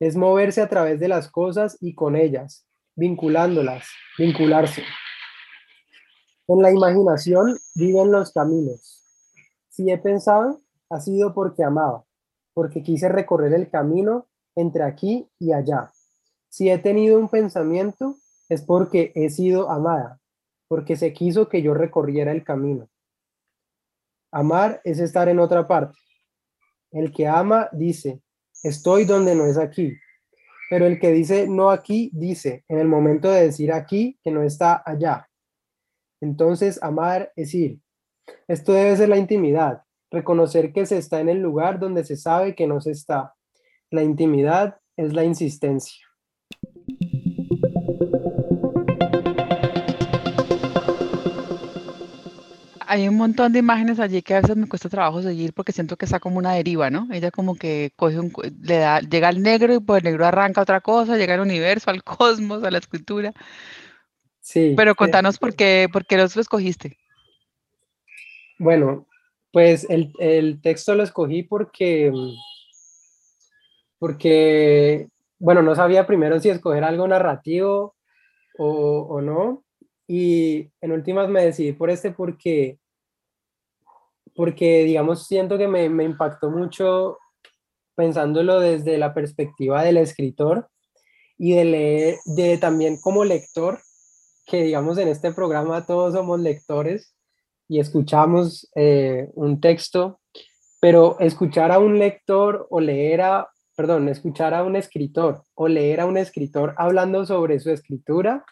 Es 0.00 0.16
moverse 0.16 0.60
a 0.60 0.68
través 0.68 0.98
de 1.00 1.08
las 1.08 1.30
cosas 1.30 1.78
y 1.80 1.94
con 1.94 2.16
ellas, 2.16 2.66
vinculándolas, 2.96 3.86
vincularse. 4.18 4.82
En 6.48 6.60
la 6.60 6.72
imaginación 6.72 7.56
viven 7.74 8.10
los 8.10 8.32
caminos. 8.32 9.04
Si 9.68 9.90
he 9.90 9.98
pensado, 9.98 10.60
ha 10.90 11.00
sido 11.00 11.32
porque 11.32 11.64
amaba, 11.64 12.04
porque 12.52 12.82
quise 12.82 13.08
recorrer 13.08 13.54
el 13.54 13.70
camino 13.70 14.26
entre 14.54 14.82
aquí 14.82 15.28
y 15.38 15.52
allá. 15.52 15.90
Si 16.48 16.68
he 16.68 16.78
tenido 16.78 17.18
un 17.18 17.28
pensamiento, 17.28 18.16
es 18.48 18.60
porque 18.60 19.12
he 19.14 19.30
sido 19.30 19.70
amada, 19.70 20.20
porque 20.72 20.96
se 20.96 21.12
quiso 21.12 21.50
que 21.50 21.60
yo 21.60 21.74
recorriera 21.74 22.32
el 22.32 22.44
camino. 22.44 22.88
Amar 24.32 24.80
es 24.84 25.00
estar 25.00 25.28
en 25.28 25.38
otra 25.38 25.68
parte. 25.68 25.98
El 26.90 27.12
que 27.12 27.28
ama 27.28 27.68
dice, 27.72 28.22
estoy 28.62 29.04
donde 29.04 29.34
no 29.34 29.44
es 29.44 29.58
aquí. 29.58 29.92
Pero 30.70 30.86
el 30.86 30.98
que 30.98 31.12
dice 31.12 31.46
no 31.46 31.68
aquí, 31.68 32.10
dice 32.14 32.64
en 32.68 32.78
el 32.78 32.88
momento 32.88 33.30
de 33.30 33.42
decir 33.42 33.70
aquí 33.70 34.18
que 34.24 34.30
no 34.30 34.42
está 34.42 34.82
allá. 34.86 35.28
Entonces, 36.22 36.82
amar 36.82 37.30
es 37.36 37.52
ir. 37.52 37.78
Esto 38.48 38.72
debe 38.72 38.96
ser 38.96 39.10
la 39.10 39.18
intimidad, 39.18 39.82
reconocer 40.10 40.72
que 40.72 40.86
se 40.86 40.96
está 40.96 41.20
en 41.20 41.28
el 41.28 41.42
lugar 41.42 41.80
donde 41.80 42.02
se 42.02 42.16
sabe 42.16 42.54
que 42.54 42.66
no 42.66 42.80
se 42.80 42.92
está. 42.92 43.34
La 43.90 44.02
intimidad 44.02 44.78
es 44.96 45.12
la 45.12 45.22
insistencia. 45.22 46.02
Hay 52.92 53.08
un 53.08 53.16
montón 53.16 53.54
de 53.54 53.60
imágenes 53.60 53.98
allí 53.98 54.20
que 54.20 54.34
a 54.34 54.42
veces 54.42 54.54
me 54.54 54.68
cuesta 54.68 54.90
trabajo 54.90 55.22
seguir 55.22 55.54
porque 55.54 55.72
siento 55.72 55.96
que 55.96 56.04
está 56.04 56.20
como 56.20 56.36
una 56.36 56.52
deriva, 56.52 56.90
¿no? 56.90 57.08
Ella 57.10 57.30
como 57.30 57.56
que 57.56 57.90
coge 57.96 58.20
un, 58.20 58.30
le 58.60 58.76
da, 58.76 59.00
llega 59.00 59.28
al 59.28 59.40
negro 59.40 59.72
y 59.72 59.80
por 59.80 59.96
el 59.96 60.04
negro 60.04 60.26
arranca 60.26 60.60
otra 60.60 60.82
cosa, 60.82 61.16
llega 61.16 61.32
al 61.32 61.40
universo, 61.40 61.90
al 61.90 62.04
cosmos, 62.04 62.62
a 62.64 62.70
la 62.70 62.76
escritura. 62.76 63.32
Sí. 64.40 64.74
Pero 64.76 64.94
contanos 64.94 65.38
por 65.38 65.56
qué, 65.56 65.88
por 65.90 66.04
qué 66.04 66.18
los 66.18 66.36
escogiste. 66.36 66.98
Bueno, 68.58 69.06
pues 69.52 69.88
el, 69.88 70.12
el, 70.18 70.60
texto 70.60 70.94
lo 70.94 71.02
escogí 71.02 71.44
porque, 71.44 72.12
porque, 73.98 75.08
bueno, 75.38 75.62
no 75.62 75.74
sabía 75.74 76.06
primero 76.06 76.38
si 76.40 76.50
escoger 76.50 76.84
algo 76.84 77.08
narrativo 77.08 77.96
o, 78.58 79.06
o 79.08 79.22
no. 79.22 79.64
Y 80.06 80.68
en 80.82 80.92
últimas 80.92 81.30
me 81.30 81.42
decidí 81.42 81.72
por 81.72 81.88
este 81.88 82.10
porque 82.10 82.81
porque, 84.34 84.84
digamos, 84.84 85.26
siento 85.26 85.58
que 85.58 85.68
me, 85.68 85.88
me 85.88 86.04
impactó 86.04 86.50
mucho 86.50 87.18
pensándolo 87.94 88.60
desde 88.60 88.98
la 88.98 89.14
perspectiva 89.14 89.82
del 89.82 89.98
escritor 89.98 90.68
y 91.38 91.54
de 91.54 91.64
leer, 91.64 92.16
de 92.24 92.58
también 92.58 92.98
como 93.00 93.24
lector, 93.24 93.80
que 94.46 94.62
digamos 94.62 94.98
en 94.98 95.08
este 95.08 95.32
programa 95.32 95.86
todos 95.86 96.14
somos 96.14 96.40
lectores 96.40 97.14
y 97.68 97.80
escuchamos 97.80 98.70
eh, 98.74 99.30
un 99.34 99.60
texto, 99.60 100.20
pero 100.80 101.18
escuchar 101.20 101.72
a 101.72 101.78
un 101.78 101.98
lector 101.98 102.66
o 102.70 102.80
leer 102.80 103.22
a, 103.22 103.48
perdón, 103.76 104.08
escuchar 104.08 104.54
a 104.54 104.62
un 104.62 104.76
escritor 104.76 105.44
o 105.54 105.68
leer 105.68 106.00
a 106.00 106.06
un 106.06 106.16
escritor 106.16 106.74
hablando 106.76 107.24
sobre 107.24 107.60
su 107.60 107.70
escritura, 107.70 108.44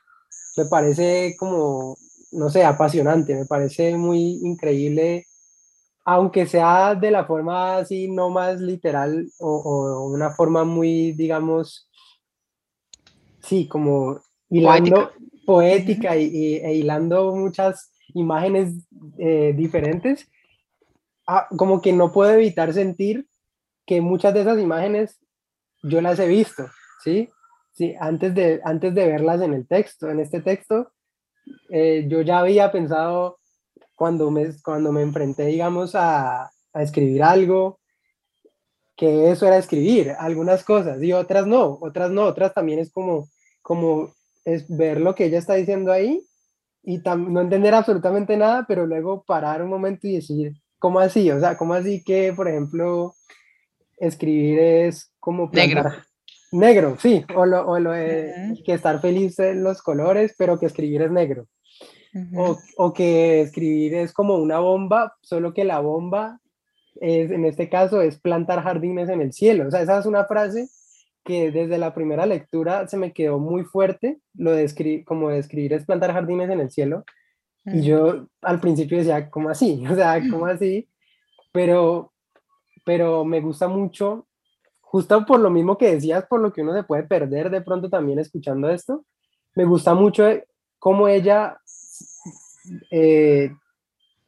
me 0.57 0.67
parece 0.67 1.37
como, 1.39 1.97
no 2.33 2.51
sé, 2.51 2.65
apasionante, 2.65 3.35
me 3.35 3.47
parece 3.47 3.97
muy 3.97 4.41
increíble 4.43 5.27
aunque 6.05 6.47
sea 6.47 6.95
de 6.95 7.11
la 7.11 7.25
forma 7.25 7.79
así, 7.79 8.11
no 8.11 8.31
más 8.31 8.61
literal 8.61 9.29
o, 9.39 10.11
una 10.11 10.31
forma 10.31 10.65
muy, 10.65 11.13
digamos, 11.13 11.91
sí, 13.43 13.69
como 13.69 14.21
hilando 14.49 15.11
poética, 15.47 16.17
y, 16.17 16.57
e 16.57 16.75
hilando 16.75 17.35
muchas 17.35 17.93
imágenes 18.15 18.87
eh, 19.19 19.53
diferentes, 19.57 20.29
ah, 21.27 21.47
como 21.57 21.81
que 21.81 21.93
no 21.93 22.13
puedo 22.13 22.31
evitar 22.31 22.73
sentir 22.73 23.27
que 23.87 24.01
muchas 24.01 24.35
de 24.35 24.43
esas 24.43 24.59
imágenes 24.59 25.19
yo 25.83 26.01
las 26.01 26.19
he 26.19 26.29
visto, 26.29 26.67
¿sí? 27.03 27.29
Sí, 27.73 27.95
antes 27.99 28.35
de, 28.35 28.61
antes 28.65 28.95
de 28.95 29.07
verlas 29.07 29.41
en 29.41 29.55
el 29.55 29.67
texto, 29.67 30.11
en 30.11 30.21
este 30.21 30.41
texto, 30.41 30.93
eh, 31.71 32.07
yo 32.09 32.21
ya 32.23 32.41
había 32.41 32.71
pensado 32.71 33.40
cuando 34.01 34.31
me, 34.31 34.49
cuando 34.65 34.93
me 34.93 35.03
enfrenté, 35.03 35.45
digamos, 35.45 35.95
a, 35.95 36.51
a 36.73 36.83
escribir 36.83 37.23
algo, 37.23 37.81
que 38.97 39.31
eso 39.31 39.47
era 39.47 39.59
escribir 39.59 40.13
algunas 40.19 40.65
cosas 40.65 41.03
y 41.03 41.13
otras 41.13 41.47
no, 41.47 41.77
otras 41.83 42.11
no, 42.11 42.23
otras 42.23 42.55
también 42.55 42.79
es 42.79 42.91
como, 42.91 43.29
como 43.61 44.15
es 44.47 44.65
ver 44.75 45.03
lo 45.03 45.15
que 45.15 45.27
ella 45.27 45.37
está 45.37 45.53
diciendo 45.53 45.93
ahí 45.93 46.19
y 46.83 46.97
no 46.97 47.43
entender 47.43 47.75
absolutamente 47.75 48.39
nada, 48.39 48.65
pero 48.67 48.87
luego 48.87 49.23
parar 49.23 49.61
un 49.63 49.69
momento 49.69 50.09
y 50.09 50.15
decir, 50.15 50.55
¿cómo 50.79 50.99
así? 50.99 51.31
O 51.31 51.39
sea, 51.39 51.59
¿cómo 51.59 51.75
así 51.75 52.03
que, 52.03 52.33
por 52.33 52.49
ejemplo, 52.49 53.15
escribir 53.99 54.61
es 54.61 55.13
como 55.21 55.51
negro? 55.53 55.91
Negro, 56.53 56.97
sí, 56.99 57.23
o 57.37 57.45
lo, 57.45 57.69
o 57.69 57.79
lo 57.79 57.93
que 57.93 58.63
estar 58.65 58.99
feliz 59.03 59.39
en 59.41 59.63
los 59.63 59.83
colores, 59.83 60.35
pero 60.39 60.59
que 60.59 60.65
escribir 60.65 61.03
es 61.03 61.11
negro 61.11 61.47
o, 62.77 62.93
que 62.93 63.41
escribir 63.41 63.95
es 63.95 64.13
como 64.13 64.37
una 64.37 64.59
bomba, 64.59 65.17
solo 65.21 65.55
que 65.55 65.65
la 65.65 65.81
bomba 65.81 66.41
es, 67.01 67.31
en 67.31 67.45
este 67.45 67.69
caso 67.69 68.03
es 68.03 68.19
plantar 68.19 68.63
jardines 68.63 69.09
en 69.09 69.21
el 69.21 69.33
cielo. 69.33 69.69
O 69.69 69.71
sea, 69.71 69.83
esa 69.83 69.99
es 69.99 70.07
una 70.07 70.25
frase 70.25 70.69
que 71.25 71.51
desde 71.51 71.79
la 71.79 71.95
primera 71.95 72.27
lectura 72.27 72.89
se 72.89 72.97
me 72.97 73.13
quedó 73.13 73.39
muy 73.39 73.65
fuerte, 73.65 74.19
lo 74.35 74.53
de 74.53 75.05
como 75.05 75.31
de 75.31 75.39
escribir 75.39 75.73
es 75.73 75.87
plantar 75.87 76.13
jardines 76.13 76.51
en 76.51 76.61
el 76.61 76.71
cielo. 76.71 77.05
Y 77.65 77.83
yo 77.83 78.27
al 78.41 78.59
principio 78.59 78.99
decía, 78.99 79.31
¿cómo 79.31 79.51
así? 79.51 79.85
O 79.91 79.95
sea, 79.95 80.21
¿cómo 80.31 80.47
así? 80.47 80.89
Pero, 81.53 82.13
pero 82.85 83.25
me 83.25 83.41
gusta 83.41 83.69
mucho, 83.69 84.27
justo 84.81 85.25
por 85.25 85.41
lo 85.41 85.51
mismo 85.51 85.79
que 85.79 85.95
decías, 85.95 86.27
por 86.27 86.41
lo 86.41 86.53
que 86.53 86.63
uno 86.63 86.75
se 86.75 86.85
puede 86.85 87.05
perder 87.05 87.51
de 87.51 87.61
pronto 87.61 87.89
también 87.89 88.19
escuchando 88.19 88.71
esto, 88.71 89.05
me 89.55 89.65
gusta 89.65 89.95
mucho 89.95 90.25
cómo 90.79 91.07
ella 91.07 91.61
eh, 92.91 93.51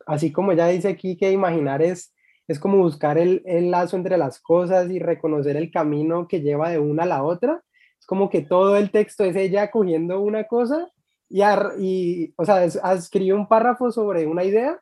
así 0.06 0.32
como 0.32 0.52
ya 0.52 0.68
dice 0.68 0.88
aquí 0.88 1.16
que 1.16 1.30
imaginar 1.30 1.82
es, 1.82 2.14
es 2.48 2.58
como 2.58 2.78
buscar 2.78 3.18
el, 3.18 3.42
lazo 3.70 3.96
entre 3.96 4.16
las 4.16 4.40
cosas 4.40 4.90
y 4.90 4.98
reconocer 4.98 5.56
el 5.56 5.70
camino 5.70 6.28
que 6.28 6.40
lleva 6.40 6.70
de 6.70 6.78
una 6.78 7.04
a 7.04 7.06
la 7.06 7.22
otra. 7.22 7.62
Es 7.98 8.06
como 8.06 8.28
que 8.28 8.42
todo 8.42 8.76
el 8.76 8.90
texto 8.90 9.24
es 9.24 9.36
ella 9.36 9.70
cogiendo 9.70 10.20
una 10.20 10.44
cosa 10.44 10.88
y, 11.28 11.42
y 11.78 12.34
o 12.36 12.44
sea, 12.44 12.64
escribe 12.64 13.34
un 13.34 13.48
párrafo 13.48 13.90
sobre 13.92 14.26
una 14.26 14.44
idea 14.44 14.80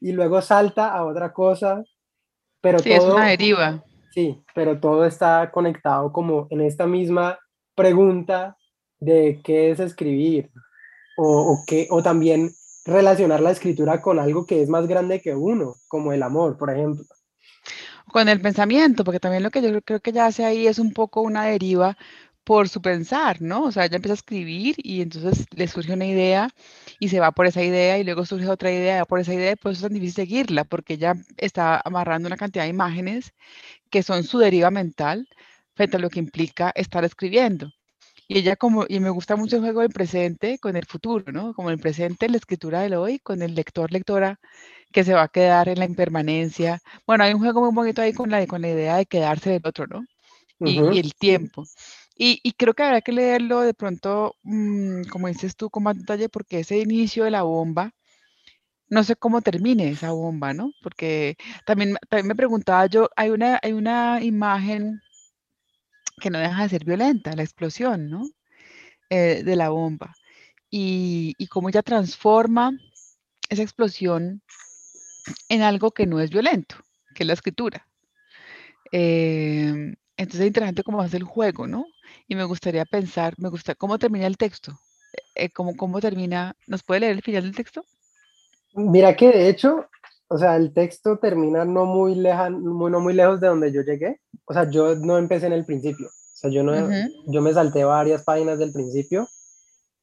y 0.00 0.12
luego 0.12 0.40
salta 0.40 0.92
a 0.92 1.04
otra 1.04 1.32
cosa. 1.32 1.82
Pero 2.60 2.78
sí, 2.78 2.92
es 2.92 3.02
una 3.02 3.26
deriva. 3.28 3.82
Sí, 4.12 4.42
pero 4.54 4.78
todo 4.78 5.04
está 5.04 5.50
conectado 5.50 6.12
como 6.12 6.46
en 6.50 6.60
esta 6.60 6.86
misma 6.86 7.38
pregunta 7.74 8.56
de 9.00 9.40
qué 9.42 9.70
es 9.70 9.80
escribir 9.80 10.50
o, 11.16 11.52
o, 11.52 11.64
qué, 11.66 11.88
o 11.90 12.02
también 12.02 12.50
relacionar 12.84 13.40
la 13.40 13.50
escritura 13.50 14.00
con 14.00 14.18
algo 14.18 14.46
que 14.46 14.62
es 14.62 14.68
más 14.68 14.86
grande 14.86 15.20
que 15.20 15.34
uno, 15.34 15.76
como 15.88 16.12
el 16.12 16.22
amor, 16.22 16.56
por 16.58 16.70
ejemplo. 16.70 17.04
Con 18.12 18.28
el 18.28 18.40
pensamiento, 18.40 19.04
porque 19.04 19.20
también 19.20 19.42
lo 19.42 19.50
que 19.50 19.62
yo 19.62 19.80
creo 19.82 20.00
que 20.00 20.12
ya 20.12 20.26
hace 20.26 20.44
ahí 20.44 20.66
es 20.66 20.78
un 20.78 20.92
poco 20.92 21.22
una 21.22 21.44
deriva 21.46 21.96
por 22.44 22.68
su 22.68 22.82
pensar, 22.82 23.40
¿no? 23.40 23.64
O 23.64 23.72
sea, 23.72 23.84
ella 23.84 23.96
empieza 23.96 24.14
a 24.14 24.16
escribir 24.16 24.76
y 24.78 25.00
entonces 25.00 25.46
le 25.52 25.68
surge 25.68 25.92
una 25.92 26.06
idea 26.06 26.50
y 26.98 27.08
se 27.08 27.20
va 27.20 27.32
por 27.32 27.46
esa 27.46 27.62
idea 27.62 27.98
y 27.98 28.04
luego 28.04 28.26
surge 28.26 28.48
otra 28.48 28.72
idea 28.72 29.00
va 29.00 29.04
por 29.06 29.20
esa 29.20 29.34
idea, 29.34 29.56
pues 29.56 29.76
es 29.78 29.82
tan 29.82 29.92
difícil 29.92 30.14
seguirla 30.14 30.64
porque 30.64 30.94
ella 30.94 31.14
está 31.36 31.80
amarrando 31.84 32.26
una 32.26 32.36
cantidad 32.36 32.64
de 32.64 32.70
imágenes 32.70 33.32
que 33.90 34.02
son 34.02 34.24
su 34.24 34.38
deriva 34.38 34.70
mental 34.70 35.28
frente 35.74 35.96
a 35.96 36.00
lo 36.00 36.10
que 36.10 36.18
implica 36.20 36.72
estar 36.74 37.04
escribiendo. 37.04 37.72
Y 38.32 38.38
ella 38.38 38.56
como, 38.56 38.86
y 38.88 38.98
me 38.98 39.10
gusta 39.10 39.36
mucho 39.36 39.56
el 39.56 39.62
juego 39.62 39.82
del 39.82 39.90
presente 39.90 40.58
con 40.58 40.74
el 40.74 40.86
futuro, 40.86 41.30
¿no? 41.32 41.52
Como 41.52 41.68
el 41.68 41.78
presente, 41.78 42.30
la 42.30 42.38
escritura 42.38 42.80
del 42.80 42.94
hoy, 42.94 43.18
con 43.18 43.42
el 43.42 43.54
lector, 43.54 43.92
lectora, 43.92 44.40
que 44.90 45.04
se 45.04 45.12
va 45.12 45.24
a 45.24 45.28
quedar 45.28 45.68
en 45.68 45.78
la 45.78 45.84
impermanencia. 45.84 46.80
Bueno, 47.06 47.24
hay 47.24 47.34
un 47.34 47.40
juego 47.40 47.60
muy 47.60 47.74
bonito 47.74 48.00
ahí 48.00 48.14
con 48.14 48.30
la, 48.30 48.46
con 48.46 48.62
la 48.62 48.70
idea 48.70 48.96
de 48.96 49.04
quedarse 49.04 49.50
del 49.50 49.60
otro, 49.66 49.86
¿no? 49.86 50.06
Y, 50.60 50.98
el 50.98 51.14
tiempo. 51.14 51.64
Y, 52.16 52.40
y, 52.42 52.52
creo 52.52 52.72
que 52.72 52.82
habrá 52.84 53.02
que 53.02 53.12
leerlo 53.12 53.60
de 53.60 53.74
pronto, 53.74 54.34
mm, 54.44 55.02
como 55.10 55.28
dices 55.28 55.54
tú, 55.54 55.68
con 55.68 55.82
más 55.82 55.98
detalle, 55.98 56.30
porque 56.30 56.60
ese 56.60 56.78
inicio 56.78 57.24
de 57.24 57.32
la 57.32 57.42
bomba 57.42 57.92
no 58.88 59.04
sé 59.04 59.16
cómo 59.16 59.42
termine 59.42 59.90
esa 59.90 60.12
bomba, 60.12 60.54
¿no? 60.54 60.72
Porque 60.82 61.36
también, 61.66 61.96
también 62.08 62.28
me 62.28 62.34
preguntaba 62.34 62.86
yo, 62.86 63.10
hay 63.16 63.30
una, 63.30 63.58
hay 63.62 63.72
una 63.72 64.22
imagen 64.22 65.00
que 66.22 66.30
no 66.30 66.38
deja 66.38 66.62
de 66.62 66.68
ser 66.68 66.84
violenta, 66.84 67.34
la 67.34 67.42
explosión, 67.42 68.08
¿no? 68.08 68.22
Eh, 69.10 69.42
de 69.44 69.56
la 69.56 69.70
bomba. 69.70 70.14
Y, 70.70 71.34
y 71.36 71.48
cómo 71.48 71.68
ella 71.68 71.82
transforma 71.82 72.70
esa 73.50 73.62
explosión 73.62 74.40
en 75.48 75.62
algo 75.62 75.90
que 75.90 76.06
no 76.06 76.20
es 76.20 76.30
violento, 76.30 76.76
que 77.14 77.24
es 77.24 77.26
la 77.26 77.34
escritura. 77.34 77.86
Em, 78.92 79.96
entonces 80.16 80.40
es 80.40 80.46
interesante 80.46 80.84
cómo 80.84 81.02
hace 81.02 81.16
el 81.16 81.24
juego, 81.24 81.66
¿no? 81.66 81.86
Y 82.28 82.36
me 82.36 82.44
gustaría 82.44 82.84
pensar, 82.84 83.34
me 83.38 83.48
gusta 83.48 83.74
cómo 83.74 83.98
termina 83.98 84.26
el 84.26 84.36
texto. 84.36 84.78
Eh, 85.34 85.50
cómo, 85.50 85.76
cómo 85.76 86.00
termina, 86.00 86.54
¿nos 86.66 86.82
puede 86.84 87.00
leer 87.00 87.12
el 87.12 87.22
final 87.22 87.42
del 87.42 87.56
texto? 87.56 87.84
Mira 88.74 89.16
que 89.16 89.28
de 89.28 89.48
hecho, 89.48 89.88
o 90.32 90.38
sea, 90.38 90.56
el 90.56 90.72
texto 90.72 91.18
termina 91.18 91.66
no 91.66 91.84
muy, 91.84 92.14
lejano, 92.14 92.58
muy, 92.58 92.90
no 92.90 93.00
muy 93.00 93.12
lejos 93.12 93.38
de 93.38 93.48
donde 93.48 93.70
yo 93.70 93.82
llegué. 93.82 94.18
O 94.46 94.54
sea, 94.54 94.68
yo 94.70 94.94
no 94.96 95.18
empecé 95.18 95.46
en 95.46 95.52
el 95.52 95.66
principio. 95.66 96.06
O 96.06 96.36
sea, 96.36 96.50
yo, 96.50 96.62
no, 96.62 96.72
yo 97.26 97.42
me 97.42 97.52
salté 97.52 97.84
varias 97.84 98.24
páginas 98.24 98.58
del 98.58 98.72
principio. 98.72 99.28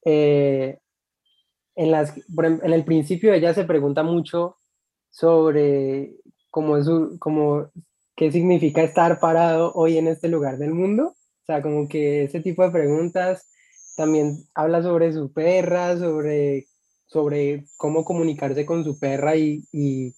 Eh, 0.06 0.78
en, 1.76 1.92
las, 1.92 2.14
en 2.16 2.74
el 2.74 2.86
principio 2.86 3.34
ella 3.34 3.56
se 3.56 3.64
pregunta 3.64 4.04
mucho 4.04 4.58
sobre 5.10 6.16
cómo 6.52 6.78
es 6.78 6.88
como 7.18 7.72
qué 8.16 8.32
significa 8.32 8.84
estar 8.84 9.20
parado 9.20 9.72
hoy 9.74 9.98
en 9.98 10.08
este 10.08 10.28
lugar 10.28 10.60
del 10.60 10.76
mundo. 10.76 11.16
O 11.16 11.46
sea, 11.48 11.64
como 11.64 11.88
que 11.88 12.26
ese 12.26 12.40
tipo 12.40 12.64
de 12.64 12.70
preguntas 12.70 13.50
también 13.98 14.46
habla 14.54 14.84
sobre 14.84 15.12
su 15.12 15.34
perra, 15.34 15.98
sobre 15.98 16.68
sobre 17.10 17.66
cómo 17.76 18.06
comunicarse 18.06 18.66
con 18.66 18.84
su 18.84 19.00
perra 19.00 19.36
y, 19.36 19.64
y, 19.72 20.14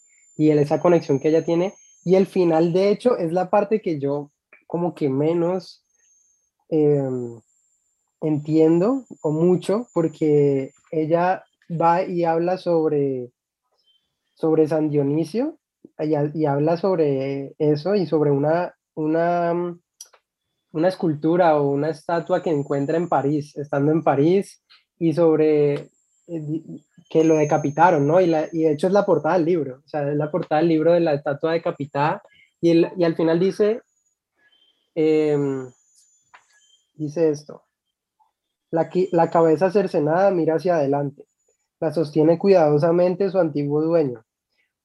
esa 0.49 0.79
conexión 0.79 1.19
que 1.19 1.29
ella 1.29 1.45
tiene. 1.45 1.73
Y 2.03 2.15
el 2.15 2.25
final, 2.25 2.73
de 2.73 2.89
hecho, 2.89 3.17
es 3.17 3.31
la 3.31 3.49
parte 3.49 3.81
que 3.81 3.99
yo 3.99 4.31
como 4.67 4.95
que 4.95 5.09
menos 5.09 5.85
em, 6.69 7.39
entiendo 8.21 9.05
o 9.21 9.31
mucho, 9.31 9.87
porque 9.93 10.71
ella 10.91 11.43
va 11.69 12.03
y 12.03 12.23
habla 12.23 12.57
sobre, 12.57 13.31
sobre 14.35 14.67
San 14.67 14.89
Dionisio 14.89 15.59
y, 15.99 16.45
habla 16.45 16.77
sobre 16.77 17.53
eso 17.59 17.95
y 17.95 18.05
sobre 18.05 18.31
una, 18.31 18.73
una, 18.95 19.77
una 20.71 20.87
escultura 20.87 21.59
o 21.59 21.69
una 21.69 21.89
estatua 21.89 22.41
que 22.41 22.49
encuentra 22.49 22.97
en 22.97 23.09
París, 23.09 23.55
estando 23.57 23.91
en 23.91 24.03
París, 24.03 24.63
y 24.97 25.13
sobre 25.13 25.89
que 27.09 27.23
lo 27.23 27.35
decapitaron, 27.35 28.07
¿no? 28.07 28.21
Y, 28.21 28.27
la, 28.27 28.47
y, 28.51 28.63
de 28.63 28.71
hecho 28.71 28.87
es 28.87 28.93
la 28.93 29.05
portada 29.05 29.35
del 29.35 29.45
libro, 29.45 29.81
o 29.85 29.87
sea, 29.87 30.09
es 30.09 30.15
la 30.15 30.31
portada 30.31 30.61
del 30.61 30.69
libro 30.69 30.93
de 30.93 31.01
la 31.01 31.13
estatua 31.13 31.53
decapitada, 31.53 32.21
y, 32.61 32.71
el, 32.71 32.87
y 32.95 33.03
al 33.03 33.15
final 33.15 33.39
dice, 33.39 33.81
em, 34.95 35.69
dice 36.93 37.29
esto, 37.29 37.63
la, 38.69 38.89
la 39.11 39.29
cabeza 39.29 39.71
cercenada 39.71 40.31
mira 40.31 40.55
hacia 40.55 40.75
adelante, 40.75 41.25
la 41.81 41.91
sostiene 41.91 42.37
cuidadosamente 42.37 43.29
su 43.29 43.39
antiguo 43.39 43.81
dueño, 43.81 44.23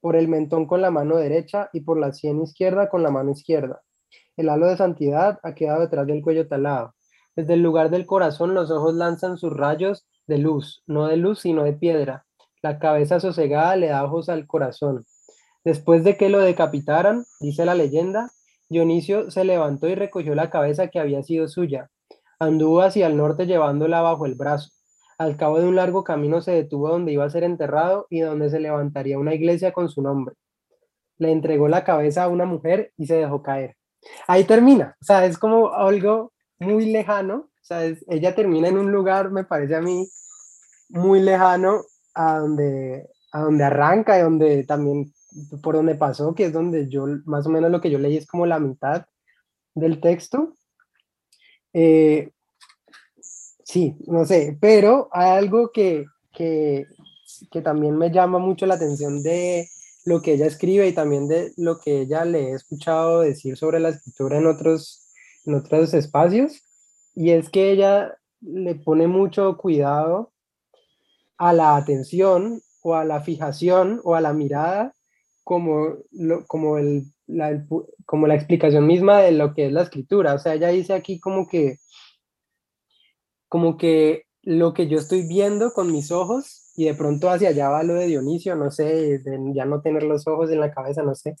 por 0.01 0.15
el 0.15 0.27
mentón 0.27 0.65
con 0.67 0.81
la 0.81 0.91
mano 0.91 1.17
derecha 1.17 1.69
y 1.71 1.81
por 1.81 1.97
la 1.97 2.11
sien 2.11 2.41
izquierda 2.41 2.89
con 2.89 3.03
la 3.03 3.11
mano 3.11 3.31
izquierda. 3.31 3.81
El 4.35 4.49
halo 4.49 4.67
de 4.67 4.77
santidad 4.77 5.39
ha 5.43 5.55
quedado 5.55 5.81
detrás 5.81 6.05
del 6.07 6.21
cuello 6.21 6.47
talado. 6.47 6.93
Desde 7.35 7.53
el 7.53 7.61
lugar 7.61 7.89
del 7.89 8.05
corazón 8.05 8.53
los 8.53 8.69
ojos 8.69 8.95
lanzan 8.95 9.37
sus 9.37 9.53
rayos 9.55 10.07
de 10.27 10.37
luz, 10.37 10.83
no 10.87 11.07
de 11.07 11.17
luz, 11.17 11.39
sino 11.39 11.63
de 11.63 11.73
piedra. 11.73 12.25
La 12.61 12.79
cabeza 12.79 13.19
sosegada 13.19 13.75
le 13.75 13.87
da 13.87 14.03
ojos 14.03 14.29
al 14.29 14.45
corazón. 14.45 15.05
Después 15.63 16.03
de 16.03 16.17
que 16.17 16.29
lo 16.29 16.39
decapitaran, 16.39 17.25
dice 17.39 17.65
la 17.65 17.75
leyenda, 17.75 18.29
Dionisio 18.69 19.31
se 19.31 19.43
levantó 19.43 19.87
y 19.87 19.95
recogió 19.95 20.35
la 20.35 20.49
cabeza 20.49 20.87
que 20.87 20.99
había 20.99 21.23
sido 21.23 21.47
suya. 21.47 21.89
Anduvo 22.39 22.81
hacia 22.81 23.07
el 23.07 23.17
norte 23.17 23.45
llevándola 23.45 24.01
bajo 24.01 24.25
el 24.25 24.35
brazo. 24.35 24.69
Al 25.17 25.35
cabo 25.37 25.59
de 25.59 25.67
un 25.67 25.75
largo 25.75 26.03
camino 26.03 26.41
se 26.41 26.51
detuvo 26.51 26.89
donde 26.89 27.11
iba 27.11 27.25
a 27.25 27.29
ser 27.29 27.43
enterrado 27.43 28.05
y 28.09 28.19
donde 28.19 28.49
se 28.49 28.59
levantaría 28.59 29.17
una 29.17 29.33
iglesia 29.33 29.71
con 29.71 29.89
su 29.89 30.01
nombre. 30.01 30.35
Le 31.17 31.31
entregó 31.31 31.67
la 31.67 31.83
cabeza 31.83 32.23
a 32.23 32.27
una 32.27 32.45
mujer 32.45 32.91
y 32.97 33.07
se 33.07 33.15
dejó 33.15 33.41
caer. 33.41 33.75
Ahí 34.27 34.43
termina. 34.43 34.95
O 35.01 35.05
sea, 35.05 35.25
es 35.25 35.37
como 35.37 35.73
algo 35.73 36.33
muy 36.59 36.85
lejano, 36.91 37.49
sea, 37.67 37.83
ella 38.07 38.35
termina 38.35 38.67
en 38.67 38.77
un 38.77 38.91
lugar, 38.91 39.31
me 39.31 39.43
parece 39.43 39.75
a 39.75 39.81
mí, 39.81 40.09
muy 40.89 41.19
lejano 41.21 41.83
a 42.13 42.39
donde, 42.39 43.09
a 43.31 43.41
donde 43.41 43.63
arranca 43.63 44.17
y 44.17 44.21
donde 44.21 44.63
también, 44.63 45.13
por 45.61 45.75
donde 45.75 45.95
pasó, 45.95 46.33
que 46.33 46.45
es 46.45 46.53
donde 46.53 46.87
yo, 46.89 47.05
más 47.25 47.45
o 47.45 47.49
menos 47.49 47.71
lo 47.71 47.81
que 47.81 47.91
yo 47.91 47.99
leí 47.99 48.17
es 48.17 48.25
como 48.25 48.45
la 48.45 48.59
mitad 48.59 49.05
del 49.75 49.99
texto. 49.99 50.53
Eh, 51.73 52.31
sí, 53.63 53.95
no 54.07 54.25
sé, 54.25 54.57
pero 54.59 55.09
hay 55.11 55.37
algo 55.37 55.71
que, 55.71 56.05
que, 56.33 56.87
que 57.51 57.61
también 57.61 57.97
me 57.97 58.11
llama 58.11 58.39
mucho 58.39 58.65
la 58.65 58.75
atención 58.75 59.21
de 59.21 59.67
lo 60.05 60.21
que 60.21 60.33
ella 60.33 60.45
escribe 60.45 60.87
y 60.87 60.93
también 60.93 61.27
de 61.27 61.51
lo 61.57 61.79
que 61.79 62.01
ella 62.01 62.23
le 62.23 62.51
he 62.51 62.53
escuchado 62.53 63.21
decir 63.21 63.57
sobre 63.57 63.81
la 63.81 63.89
escritura 63.89 64.37
en 64.37 64.47
otros, 64.47 65.05
en 65.45 65.55
otros 65.55 65.93
espacios, 65.93 66.63
y 67.17 67.31
es 67.31 67.49
que 67.49 67.71
ella 67.71 68.15
le 68.41 68.75
pone 68.75 69.07
mucho 69.07 69.57
cuidado 69.57 70.33
a 71.39 71.51
la 71.51 71.75
atención 71.75 72.61
o 72.83 72.93
a 72.93 73.05
la 73.05 73.21
fijación 73.21 73.99
o 74.03 74.13
a 74.13 74.21
la 74.21 74.33
mirada 74.33 74.93
como, 75.43 75.95
como, 76.45 76.77
el, 76.77 77.05
la, 77.25 77.65
como 78.05 78.27
la 78.27 78.35
explicación 78.35 78.85
misma 78.85 79.19
de 79.21 79.31
lo 79.31 79.55
que 79.55 79.65
es 79.65 79.71
la 79.71 79.81
escritura. 79.81 80.35
O 80.35 80.37
sea, 80.37 80.53
ella 80.53 80.67
dice 80.67 80.93
aquí 80.93 81.19
como 81.19 81.47
que, 81.47 81.79
como 83.49 83.77
que 83.77 84.25
lo 84.43 84.75
que 84.75 84.87
yo 84.87 84.99
estoy 84.99 85.27
viendo 85.27 85.73
con 85.73 85.91
mis 85.91 86.11
ojos 86.11 86.71
y 86.75 86.85
de 86.85 86.93
pronto 86.93 87.31
hacia 87.31 87.49
allá 87.49 87.69
va 87.69 87.81
lo 87.81 87.95
de 87.95 88.05
Dionisio, 88.05 88.55
no 88.55 88.69
sé, 88.69 89.23
ya 89.55 89.65
no 89.65 89.81
tener 89.81 90.03
los 90.03 90.27
ojos 90.27 90.51
en 90.51 90.59
la 90.59 90.71
cabeza, 90.71 91.01
no 91.01 91.15
sé, 91.15 91.35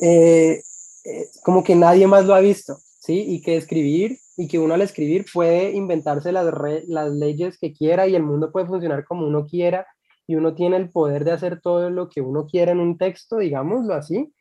eh, 0.00 0.62
eh, 1.04 1.26
como 1.42 1.64
que 1.64 1.74
nadie 1.74 2.06
más 2.06 2.24
lo 2.26 2.34
ha 2.36 2.40
visto, 2.40 2.78
¿sí? 3.00 3.24
Y 3.26 3.42
que 3.42 3.56
escribir 3.56 4.20
y 4.36 4.48
que 4.48 4.58
uno 4.58 4.74
al 4.74 4.82
escribir 4.82 5.24
puede 5.32 5.72
inventarse 5.72 6.32
las, 6.32 6.46
las 6.86 7.10
leyes 7.12 7.58
que 7.58 7.72
quiera 7.72 8.06
y 8.06 8.14
el 8.14 8.22
mundo 8.22 8.52
puede 8.52 8.66
funcionar 8.66 9.04
como 9.04 9.26
uno 9.26 9.46
quiera 9.46 9.86
y 10.26 10.34
uno 10.34 10.54
tiene 10.54 10.76
el 10.76 10.90
poder 10.90 11.24
de 11.24 11.32
hacer 11.32 11.60
todo 11.60 11.88
lo 11.90 12.08
que 12.08 12.20
uno 12.20 12.46
quiera 12.46 12.72
en 12.72 12.80
un 12.80 12.98
texto, 12.98 13.38
digámoslo 13.38 13.94
así, 13.94 14.34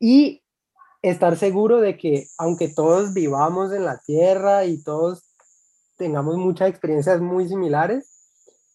y 0.00 0.42
estar 1.00 1.36
seguro 1.36 1.80
de 1.80 1.96
que 1.96 2.26
aunque 2.38 2.68
todos 2.68 3.14
vivamos 3.14 3.72
en 3.72 3.84
la 3.84 4.00
tierra 4.04 4.64
y 4.64 4.82
todos 4.82 5.32
tengamos 5.96 6.36
muchas 6.36 6.68
experiencias 6.68 7.20
muy 7.20 7.48
similares, 7.48 8.08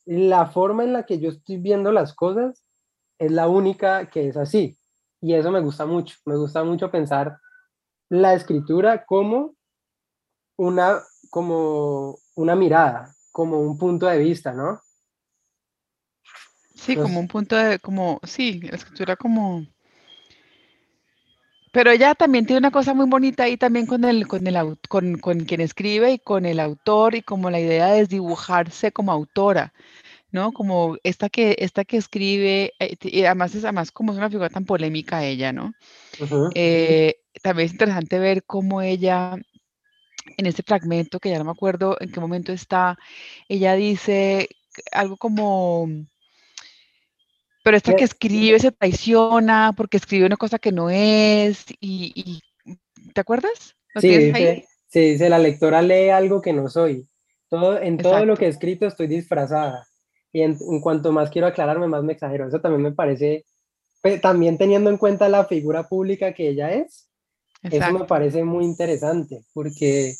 la 0.06 0.48
forma 0.48 0.86
en 0.86 0.94
la 0.94 1.06
que 1.06 1.20
yo 1.20 1.30
estoy 1.30 1.58
viendo 1.58 1.92
las 1.92 2.14
cosas 2.14 2.64
es 3.20 3.32
la 3.32 3.50
única 3.50 4.10
que 4.10 4.30
es 4.30 4.38
así. 4.38 4.78
Y 5.20 5.34
eso 5.34 5.52
me 5.52 5.60
gusta 5.60 5.86
mucho, 5.86 6.16
me 6.26 6.38
gusta 6.38 6.64
mucho 6.64 6.90
pensar 6.90 7.38
la 8.10 8.34
escritura 8.34 9.06
como 9.06 9.57
una, 10.58 11.02
como 11.30 12.18
una 12.36 12.56
mirada, 12.56 13.16
como 13.32 13.60
un 13.62 13.78
punto 13.78 14.08
de 14.08 14.18
vista, 14.18 14.52
¿no? 14.54 14.82
Sí, 16.76 16.96
como 16.96 17.20
un 17.20 17.28
punto 17.28 17.56
de, 17.56 17.80
como, 17.80 18.20
sí, 18.24 18.60
la 18.62 18.76
escritura 18.76 19.16
como... 19.16 19.66
Pero 21.72 21.92
ella 21.92 22.16
también 22.16 22.46
tiene 22.46 22.60
una 22.60 22.72
cosa 22.72 22.94
muy 22.94 23.08
bonita 23.08 23.44
ahí 23.44 23.58
también 23.58 23.86
con 23.86 24.04
el, 24.04 24.28
con 24.28 24.48
el 24.48 24.78
con, 24.88 25.18
con 25.18 25.42
quien 25.42 25.62
escribe 25.62 26.14
y 26.14 26.20
con 26.20 26.46
el 26.46 26.60
autor 26.60 27.16
y 27.16 27.22
como 27.22 27.50
la 27.50 27.60
idea 27.60 27.88
de 27.88 28.00
desdibujarse 28.00 28.92
como 28.92 29.12
autora, 29.12 29.74
¿no? 30.32 30.54
Como 30.54 30.98
esta 31.04 31.30
que, 31.30 31.56
esta 31.60 31.84
que 31.84 31.98
escribe, 31.98 32.74
eh, 32.80 32.96
y 33.02 33.26
además 33.26 33.54
es 33.54 33.64
además 33.64 33.92
como 33.92 34.12
es 34.12 34.18
una 34.18 34.30
figura 34.30 34.50
tan 34.50 34.66
polémica 34.66 35.26
ella, 35.26 35.52
¿no? 35.52 35.74
Eh, 36.56 37.20
también 37.44 37.68
es 37.68 37.74
interesante 37.74 38.18
ver 38.18 38.44
cómo 38.44 38.82
ella 38.82 39.36
en 40.36 40.46
este 40.46 40.64
fragmento, 40.64 41.20
que 41.20 41.30
ya 41.30 41.38
no 41.38 41.46
me 41.46 41.52
acuerdo 41.52 41.98
en 42.00 42.12
qué 42.12 42.20
momento 42.20 42.52
está, 42.52 42.98
ella 43.48 43.76
dice 43.76 44.50
algo 44.92 45.18
como, 45.18 45.88
pero 47.68 47.76
esta 47.76 47.96
que 47.96 48.06
escribe 48.06 48.60
se 48.60 48.72
traiciona 48.72 49.74
porque 49.76 49.98
escribe 49.98 50.26
una 50.26 50.38
cosa 50.38 50.58
que 50.58 50.72
no 50.72 50.90
es, 50.90 51.66
y, 51.82 52.42
¿te 53.14 53.22
acuerdas? 53.22 53.76
sí, 53.96 54.08
dice, 54.08 54.66
dice, 54.94 55.30
la 55.30 55.38
lectora 55.38 55.82
lee 55.82 56.10
algo 56.10 56.42
que 56.42 56.54
no 56.54 56.70
soy. 56.70 57.08
Todo, 57.50 57.78
en 57.78 57.98
todo 57.98 58.26
lo 58.26 58.38
que 58.38 58.46
he 58.46 58.50
escrito 58.50 58.86
estoy 58.86 59.08
disfrazada. 59.08 59.86
Y 60.32 60.44
en, 60.44 60.58
cuanto 60.82 61.12
más 61.12 61.30
quiero 61.30 61.48
aclararme, 61.48 61.88
más 61.88 62.04
me 62.04 62.14
exagero. 62.14 62.48
Eso 62.48 62.62
también 62.62 62.84
me 62.84 62.92
parece, 62.94 63.44
también 64.22 64.58
teniendo 64.58 64.90
en 64.90 64.98
cuenta 64.98 65.28
la 65.28 65.44
figura 65.44 65.90
pública 65.90 66.34
que 66.34 66.48
ella 66.48 66.72
es, 66.72 67.07
eso 67.72 67.94
me 67.94 68.06
parece 68.06 68.44
muy 68.44 68.66
interesante, 68.66 69.44
porque 69.54 70.16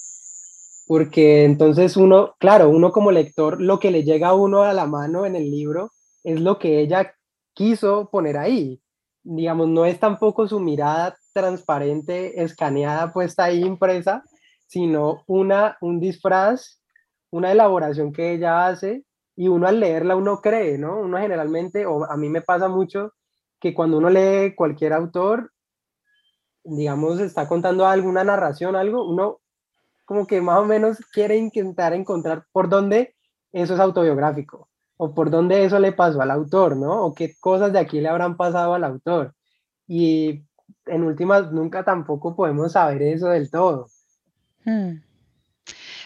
porque 0.88 1.44
entonces 1.44 1.98
uno, 1.98 2.36
claro, 2.40 2.70
uno 2.70 2.92
como 2.92 3.12
lector, 3.12 3.60
lo 3.62 3.78
que 3.78 3.92
le 3.92 4.04
llega 4.04 4.30
a 4.30 4.34
uno 4.34 4.64
a 4.64 4.74
la 4.74 4.86
mano 4.86 5.26
en 5.26 5.36
el 5.36 5.52
libro 5.52 5.92
es 6.24 6.40
lo 6.40 6.58
que 6.58 6.80
ella 6.80 7.14
quiso 7.54 8.10
poner 8.10 8.38
ahí. 8.38 8.82
Digamos, 9.22 9.68
no 9.68 9.86
es 9.86 10.00
tampoco 10.00 10.48
su 10.48 10.62
mirada 10.62 11.18
transparente, 11.34 12.42
escaneada, 12.42 13.12
puesta 13.12 13.44
ahí 13.44 13.64
impresa, 13.66 14.24
sino 14.66 15.24
una, 15.28 15.78
un 15.82 16.00
disfraz, 16.00 16.82
una 17.32 17.52
elaboración 17.52 18.14
que 18.14 18.34
ella 18.34 18.68
hace 18.68 19.04
y 19.36 19.50
uno 19.50 19.68
al 19.68 19.82
leerla 19.82 20.16
uno 20.16 20.40
cree, 20.40 20.78
¿no? 20.78 21.00
Uno 21.02 21.18
generalmente, 21.18 21.86
o 21.86 22.10
a 22.10 22.16
mí 22.16 22.30
me 22.30 22.42
pasa 22.42 22.70
mucho, 22.70 23.14
que 23.60 23.74
cuando 23.74 23.98
uno 23.98 24.10
lee 24.10 24.56
cualquier 24.56 24.94
autor, 24.94 25.52
digamos, 26.68 27.20
está 27.20 27.48
contando 27.48 27.88
alguna 27.88 28.24
narración, 28.24 28.76
algo, 28.76 29.10
uno 29.10 29.40
como 30.06 30.26
que 30.26 30.40
más 30.40 30.60
o 30.60 30.66
menos 30.66 30.98
quiere 31.12 31.36
intentar 31.36 31.94
encontrar 31.94 32.46
por 32.52 32.70
dónde 32.70 33.16
eso 33.52 33.74
es 33.74 33.80
autobiográfico 33.80 34.70
o 34.98 35.14
por 35.14 35.30
dónde 35.30 35.66
eso 35.66 35.80
le 35.80 35.92
pasó 35.92 36.22
al 36.22 36.32
autor, 36.32 36.78
¿no? 36.78 37.06
O 37.06 37.14
qué 37.14 37.36
cosas 37.40 37.74
de 37.74 37.80
aquí 37.80 38.02
le 38.02 38.10
habrán 38.10 38.38
pasado 38.38 38.74
al 38.74 38.84
autor. 38.84 39.36
Y 39.88 40.44
en 40.86 41.04
últimas, 41.04 41.52
nunca 41.52 41.84
tampoco 41.84 42.36
podemos 42.36 42.72
saber 42.72 43.02
eso 43.04 43.28
del 43.28 43.52
todo. 43.52 43.88
Hmm. 44.66 45.02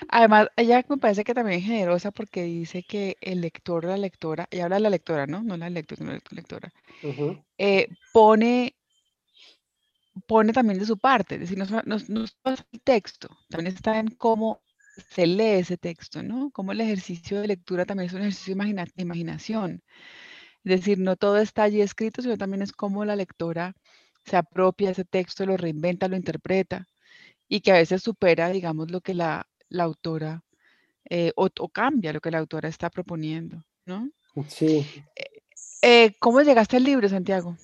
Además, 0.10 0.48
ella 0.56 0.84
me 0.90 0.98
parece 0.98 1.24
que 1.24 1.34
también 1.34 1.60
es 1.60 1.66
generosa 1.66 2.12
porque 2.12 2.44
dice 2.44 2.84
que 2.84 3.18
el 3.22 3.42
lector, 3.42 3.86
la 3.86 3.98
lectora, 3.98 4.48
y 4.50 4.60
habla 4.60 4.78
de 4.78 4.82
la 4.82 4.90
lectora, 4.90 5.28
¿no? 5.28 5.44
No 5.44 5.58
la 5.58 5.70
lectora, 5.70 6.00
sino 6.00 6.12
la 6.12 6.20
lectora, 6.32 6.74
eh, 7.58 7.88
pone, 8.12 8.76
pone 10.32 10.54
también 10.54 10.80
de 10.80 10.86
su 10.86 10.98
parte, 10.98 11.36
es 11.36 11.42
decir, 11.42 11.58
no, 11.58 11.66
no, 11.66 11.98
no 12.08 12.24
es 12.24 12.66
el 12.72 12.82
texto, 12.82 13.28
también 13.50 13.76
está 13.76 14.00
en 14.00 14.08
cómo 14.12 14.62
se 15.10 15.28
lee 15.28 15.60
ese 15.60 15.76
texto, 15.76 16.24
¿no? 16.24 16.52
Como 16.52 16.72
el 16.72 16.80
ejercicio 16.80 17.42
de 17.42 17.50
lectura 17.50 17.84
también 17.84 18.08
es 18.08 18.14
un 18.14 18.22
ejercicio 18.22 18.56
de 18.56 18.86
imaginación. 18.96 19.84
Es 20.64 20.80
decir, 20.80 21.00
no 21.00 21.18
todo 21.18 21.38
está 21.38 21.64
allí 21.64 21.82
escrito, 21.82 22.22
sino 22.22 22.38
también 22.38 22.62
es 22.62 22.72
cómo 22.72 23.04
la 23.04 23.18
lectora 23.18 23.76
se 24.24 24.38
apropia 24.38 24.92
ese 24.92 25.04
texto, 25.04 25.46
lo 25.46 25.58
reinventa, 25.58 26.08
lo 26.08 26.16
interpreta 26.16 26.88
y 27.50 27.60
que 27.60 27.74
a 27.74 27.76
veces 27.76 28.02
supera, 28.02 28.48
digamos, 28.52 28.90
lo 28.90 29.02
que 29.02 29.14
la, 29.14 29.46
autora 29.78 30.46
eh, 31.10 31.34
o, 31.36 31.50
cambia 31.68 32.14
lo 32.14 32.22
que 32.22 32.32
la 32.32 32.40
autora 32.40 32.70
está 32.70 32.90
proponiendo, 32.90 33.66
¿no? 33.86 34.10
Sí. 34.48 34.88
Eh, 35.14 35.42
eh, 35.82 36.16
¿Cómo 36.20 36.40
llegaste 36.42 36.78
al 36.78 36.86
libro, 36.86 37.10
Santiago? 37.10 37.58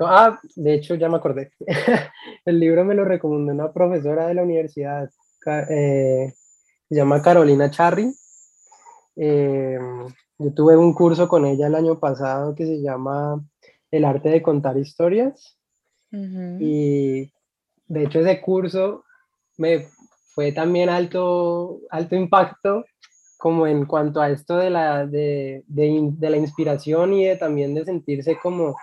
Ah, 0.00 0.38
de 0.54 0.74
hecho, 0.74 0.94
ya 0.94 1.08
me 1.08 1.16
acordé. 1.16 1.52
el 2.44 2.60
libro 2.60 2.84
me 2.84 2.94
lo 2.94 3.04
recomendó 3.04 3.52
una 3.52 3.72
profesora 3.72 4.28
de 4.28 4.34
la 4.34 4.42
universidad, 4.42 5.10
eh, 5.70 6.32
se 6.88 6.94
llama 6.94 7.22
Carolina 7.22 7.70
Charry. 7.70 8.14
Eh, 9.16 9.78
yo 10.38 10.54
tuve 10.54 10.76
un 10.76 10.94
curso 10.94 11.26
con 11.26 11.44
ella 11.46 11.66
el 11.66 11.74
año 11.74 11.98
pasado 11.98 12.54
que 12.54 12.64
se 12.64 12.80
llama 12.80 13.44
El 13.90 14.04
arte 14.04 14.28
de 14.28 14.42
contar 14.42 14.76
historias. 14.76 15.58
Y 16.10 17.30
de 17.86 18.02
hecho 18.02 18.20
ese 18.20 18.40
curso 18.40 19.04
me 19.58 19.88
fue 20.34 20.52
también 20.52 20.88
alto, 20.88 21.80
alto 21.90 22.14
impacto 22.14 22.84
como 23.38 23.66
en 23.66 23.86
cuanto 23.86 24.20
a 24.20 24.30
esto 24.30 24.56
de 24.56 24.68
la, 24.68 25.06
de, 25.06 25.64
de, 25.66 26.10
de 26.12 26.30
la 26.30 26.36
inspiración 26.36 27.14
y 27.14 27.38
también 27.38 27.74
de 27.74 27.84
sentirse 27.86 28.38
como 28.38 28.76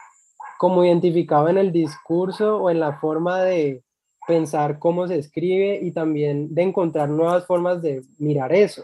como 0.58 0.86
identificado 0.86 1.50
en 1.50 1.58
el 1.58 1.72
discurso 1.72 2.58
o 2.58 2.70
en 2.70 2.80
la 2.80 3.00
forma 3.00 3.42
de 3.44 3.84
pensar 4.28 4.80
cómo 4.80 5.08
se 5.08 5.20
escribe 5.20 5.80
y 5.82 5.92
también 5.92 6.54
de 6.54 6.64
encontrar 6.64 7.10
nuevas 7.10 7.46
formas 7.46 7.82
de 7.82 8.02
mirar 8.18 8.54
eso. 8.54 8.84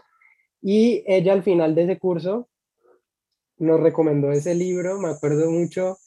Y 0.62 1.04
ella 1.08 1.34
al 1.34 1.44
final 1.44 1.74
de 1.74 1.84
ese 1.84 2.00
curso 2.00 2.48
nos 3.58 3.80
recomendó 3.80 4.32
ese 4.32 4.54
libro, 4.56 5.00
me 5.00 5.10
acuerdo 5.10 5.50
mucho, 5.50 5.98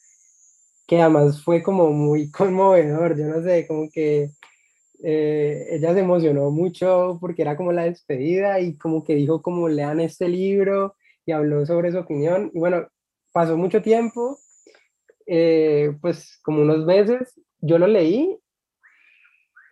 que 0.87 1.01
además 1.01 1.43
fue 1.43 1.63
como 1.63 1.89
muy 1.91 2.29
conmovedor, 2.31 3.17
yo 3.17 3.25
no 3.25 3.41
sé, 3.41 3.67
como 3.67 3.89
que 3.91 4.31
eh, 5.03 5.67
ella 5.71 5.93
se 5.93 5.99
emocionó 5.99 6.51
mucho 6.51 7.17
porque 7.21 7.41
era 7.41 7.57
como 7.57 7.71
la 7.71 7.83
despedida 7.83 8.59
y 8.59 8.77
como 8.77 9.03
que 9.03 9.15
dijo 9.15 9.41
como 9.41 9.67
lean 9.67 9.99
este 9.99 10.27
libro 10.29 10.95
y 11.25 11.31
habló 11.31 11.65
sobre 11.65 11.91
su 11.91 11.99
opinión. 11.99 12.51
Y 12.53 12.59
bueno, 12.59 12.87
pasó 13.31 13.57
mucho 13.57 13.81
tiempo 13.81 14.39
eh, 15.25 15.97
pues 16.01 16.39
como 16.43 16.61
unos 16.61 16.85
meses, 16.85 17.33
yo 17.59 17.79
lo 17.79 17.87
leí 17.87 18.37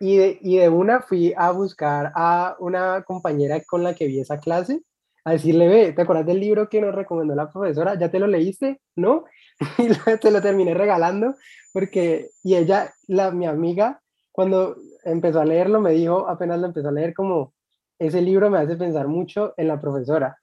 y 0.00 0.16
de, 0.16 0.38
y 0.42 0.58
de, 0.58 0.68
una 0.68 1.00
fui 1.00 1.32
a 1.36 1.52
buscar 1.52 2.12
a 2.16 2.56
una 2.58 3.04
compañera 3.04 3.62
con 3.62 3.84
la 3.84 3.94
que 3.94 4.06
vi 4.06 4.20
esa 4.20 4.40
clase, 4.40 4.82
a 5.24 5.32
decirle, 5.32 5.68
ve, 5.68 5.92
¿te 5.92 6.02
acuerdas 6.02 6.26
del 6.26 6.40
libro 6.40 6.68
que 6.68 6.80
nos 6.80 6.94
recomendó 6.94 7.34
la 7.34 7.50
profesora? 7.50 7.98
¿Ya 7.98 8.10
te 8.10 8.18
lo 8.18 8.26
leíste? 8.26 8.80
¿No? 8.96 9.24
Y 9.78 9.88
te 10.18 10.30
lo 10.30 10.42
terminé 10.42 10.74
regalando 10.74 11.34
porque, 11.72 12.30
y 12.42 12.56
ella, 12.56 12.92
la, 13.06 13.30
mi 13.30 13.46
amiga, 13.46 14.00
cuando 14.32 14.76
empezó 15.04 15.40
a 15.40 15.44
leerlo, 15.44 15.80
me 15.80 15.92
dijo, 15.92 16.28
apenas 16.28 16.60
lo 16.60 16.66
empezó 16.66 16.88
a 16.88 16.92
leer, 16.92 17.14
como, 17.14 17.54
ese 17.98 18.20
libro 18.20 18.50
me 18.50 18.58
hace 18.58 18.76
pensar 18.76 19.08
mucho 19.08 19.54
en 19.56 19.68
la 19.68 19.80
profesora. 19.80 20.36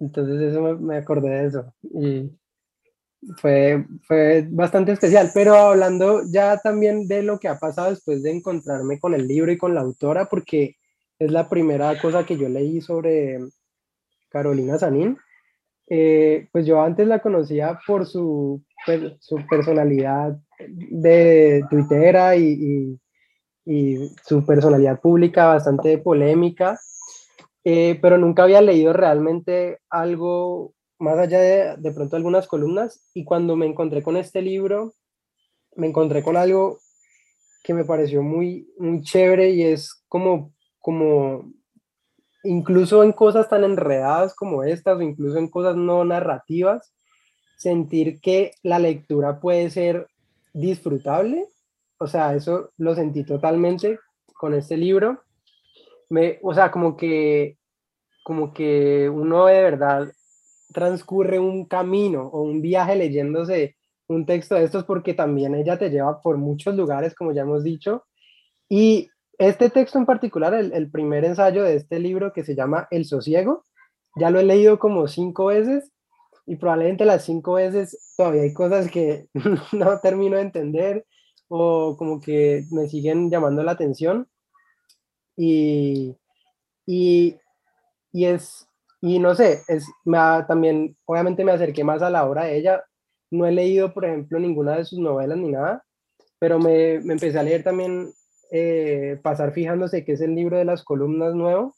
Entonces 0.00 0.40
eso 0.40 0.60
me, 0.62 0.74
me 0.74 0.96
acordé 0.98 1.30
de 1.30 1.46
eso. 1.46 1.74
Y, 1.82 2.30
fue, 3.36 3.84
fue 4.06 4.46
bastante 4.48 4.92
especial, 4.92 5.30
pero 5.34 5.54
hablando 5.54 6.22
ya 6.30 6.58
también 6.58 7.08
de 7.08 7.22
lo 7.22 7.38
que 7.38 7.48
ha 7.48 7.58
pasado 7.58 7.90
después 7.90 8.22
de 8.22 8.30
encontrarme 8.30 9.00
con 9.00 9.14
el 9.14 9.26
libro 9.26 9.50
y 9.50 9.58
con 9.58 9.74
la 9.74 9.80
autora, 9.80 10.26
porque 10.26 10.76
es 11.18 11.30
la 11.30 11.48
primera 11.48 12.00
cosa 12.00 12.24
que 12.24 12.36
yo 12.36 12.48
leí 12.48 12.80
sobre 12.80 13.38
Carolina 14.28 14.78
Sanín. 14.78 15.18
Eh, 15.90 16.48
pues 16.52 16.66
yo 16.66 16.82
antes 16.82 17.08
la 17.08 17.20
conocía 17.20 17.80
por 17.86 18.06
su, 18.06 18.62
su 19.20 19.36
personalidad 19.48 20.38
de 20.68 21.64
tuitera 21.70 22.36
y, 22.36 22.44
y, 22.44 23.00
y, 23.68 24.10
su 24.24 24.44
personalidad 24.44 25.00
pública 25.00 25.46
bastante 25.46 25.98
polémica, 25.98 26.80
eh, 27.64 27.98
pero 28.00 28.16
nunca 28.16 28.44
había 28.44 28.62
leído 28.62 28.92
realmente 28.92 29.80
algo 29.90 30.72
más 30.98 31.18
allá 31.18 31.38
de, 31.38 31.76
de 31.76 31.92
pronto 31.92 32.16
algunas 32.16 32.46
columnas, 32.46 33.02
y 33.14 33.24
cuando 33.24 33.56
me 33.56 33.66
encontré 33.66 34.02
con 34.02 34.16
este 34.16 34.42
libro, 34.42 34.94
me 35.76 35.86
encontré 35.86 36.22
con 36.22 36.36
algo 36.36 36.78
que 37.62 37.74
me 37.74 37.84
pareció 37.84 38.22
muy, 38.22 38.66
muy 38.78 39.02
chévere 39.02 39.50
y 39.50 39.62
es 39.62 40.02
como, 40.08 40.52
como, 40.80 41.52
incluso 42.42 43.04
en 43.04 43.12
cosas 43.12 43.48
tan 43.48 43.62
enredadas 43.64 44.34
como 44.34 44.64
estas, 44.64 44.96
o 44.96 45.02
incluso 45.02 45.38
en 45.38 45.48
cosas 45.48 45.76
no 45.76 46.04
narrativas, 46.04 46.94
sentir 47.58 48.20
que 48.20 48.52
la 48.62 48.78
lectura 48.78 49.40
puede 49.40 49.70
ser 49.70 50.08
disfrutable. 50.54 51.46
O 51.98 52.06
sea, 52.06 52.34
eso 52.34 52.70
lo 52.76 52.94
sentí 52.94 53.24
totalmente 53.24 53.98
con 54.34 54.54
este 54.54 54.76
libro. 54.76 55.22
Me, 56.08 56.38
o 56.42 56.54
sea, 56.54 56.70
como 56.70 56.96
que, 56.96 57.58
como 58.24 58.52
que 58.52 59.10
uno 59.10 59.46
de 59.46 59.60
verdad 59.62 60.12
transcurre 60.72 61.38
un 61.38 61.66
camino 61.66 62.26
o 62.26 62.42
un 62.42 62.62
viaje 62.62 62.96
leyéndose 62.96 63.76
un 64.08 64.24
texto 64.24 64.54
de 64.54 64.64
estos 64.64 64.84
porque 64.84 65.14
también 65.14 65.54
ella 65.54 65.78
te 65.78 65.90
lleva 65.90 66.20
por 66.20 66.38
muchos 66.38 66.74
lugares, 66.74 67.14
como 67.14 67.32
ya 67.32 67.42
hemos 67.42 67.62
dicho. 67.62 68.04
Y 68.68 69.10
este 69.38 69.70
texto 69.70 69.98
en 69.98 70.06
particular, 70.06 70.54
el, 70.54 70.90
primer 70.90 71.24
ensayo 71.24 71.62
de 71.62 71.76
este 71.76 71.98
libro 71.98 72.32
que 72.32 72.44
se 72.44 72.54
llama 72.54 72.88
El 72.90 73.04
sosiego, 73.04 73.64
ya 74.16 74.30
lo 74.30 74.40
he 74.40 74.44
leído 74.44 74.78
como 74.78 75.06
cinco 75.08 75.46
veces 75.46 75.92
y 76.46 76.56
probablemente 76.56 77.04
las 77.04 77.24
cinco 77.24 77.54
veces 77.54 78.14
todavía 78.16 78.42
hay 78.42 78.52
cosas 78.52 78.90
que 78.90 79.26
no 79.72 80.00
termino 80.00 80.36
de 80.36 80.42
entender 80.42 81.06
o 81.48 81.96
como 81.96 82.20
que 82.20 82.64
me 82.70 82.88
siguen 82.88 83.30
llamando 83.30 83.62
la 83.62 83.72
atención. 83.72 84.28
Y, 85.36 86.16
y, 86.86 87.36
y 88.12 88.24
es 88.26 88.68
y 89.00 89.18
no 89.18 89.34
sé, 89.34 89.62
es, 89.68 89.86
me 90.04 90.18
también, 90.48 90.96
obviamente 91.04 91.44
me 91.44 91.52
acerqué 91.52 91.84
más 91.84 92.02
a 92.02 92.10
la 92.10 92.26
obra 92.26 92.44
de 92.44 92.56
ella. 92.56 92.84
No 93.30 93.46
he 93.46 93.52
leído, 93.52 93.94
por 93.94 94.04
ejemplo, 94.04 94.38
ninguna 94.40 94.76
de 94.76 94.84
sus 94.84 94.98
novelas 94.98 95.38
ni 95.38 95.50
nada, 95.50 95.84
pero 96.38 96.58
me, 96.58 97.00
me 97.00 97.14
empecé 97.14 97.38
a 97.38 97.42
leer 97.42 97.62
también, 97.62 98.12
eh, 98.50 99.20
pasar 99.22 99.52
fijándose 99.52 100.04
que 100.04 100.12
es 100.12 100.20
el 100.20 100.34
libro 100.34 100.56
de 100.58 100.64
las 100.64 100.82
columnas 100.82 101.34
nuevo. 101.34 101.76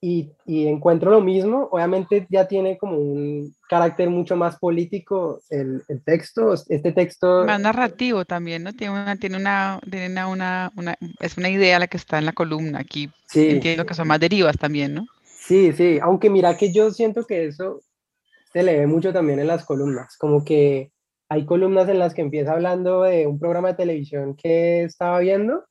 Y, 0.00 0.30
y, 0.46 0.68
encuentro 0.68 1.10
lo 1.10 1.20
mismo. 1.20 1.68
Obviamente 1.72 2.26
ya 2.30 2.46
tiene 2.46 2.78
como 2.78 2.98
un 2.98 3.52
carácter 3.68 4.08
mucho 4.08 4.36
más 4.36 4.56
político 4.56 5.40
el, 5.50 5.82
el, 5.88 6.04
texto. 6.04 6.54
Este 6.54 6.92
texto... 6.92 7.44
Más 7.44 7.60
narrativo 7.60 8.24
también, 8.24 8.62
¿no? 8.62 8.72
Tiene 8.72 8.92
una, 8.92 9.16
tiene 9.16 9.36
una, 9.36 9.80
tiene 9.90 10.24
una, 10.24 10.70
una, 10.76 10.96
es 11.18 11.36
una 11.36 11.48
idea 11.48 11.80
la 11.80 11.88
que 11.88 11.96
está 11.96 12.18
en 12.18 12.26
la 12.26 12.32
columna. 12.32 12.78
Aquí 12.78 13.10
sí. 13.26 13.50
entiendo 13.50 13.86
que 13.86 13.94
son 13.94 14.06
más 14.06 14.20
derivas 14.20 14.56
también, 14.56 14.94
¿no? 14.94 15.06
Sí, 15.48 15.72
sí, 15.72 15.98
aunque 16.02 16.28
mira 16.28 16.56
que 16.56 16.72
yo 16.72 16.90
siento 16.90 17.24
que 17.24 17.46
eso 17.46 17.80
se 18.52 18.62
le 18.62 18.78
ve 18.78 18.86
mucho 18.86 19.12
también 19.12 19.38
en 19.38 19.46
las 19.46 19.64
columnas, 19.64 20.16
como 20.18 20.44
que 20.44 20.92
hay 21.28 21.44
columnas 21.44 21.88
en 21.88 21.98
las 21.98 22.14
que 22.14 22.22
empieza 22.22 22.52
hablando 22.52 23.02
de 23.02 23.26
un 23.26 23.38
programa 23.38 23.68
de 23.68 23.74
televisión 23.74 24.34
que 24.34 24.84
estaba 24.84 25.18
viendo 25.20 25.64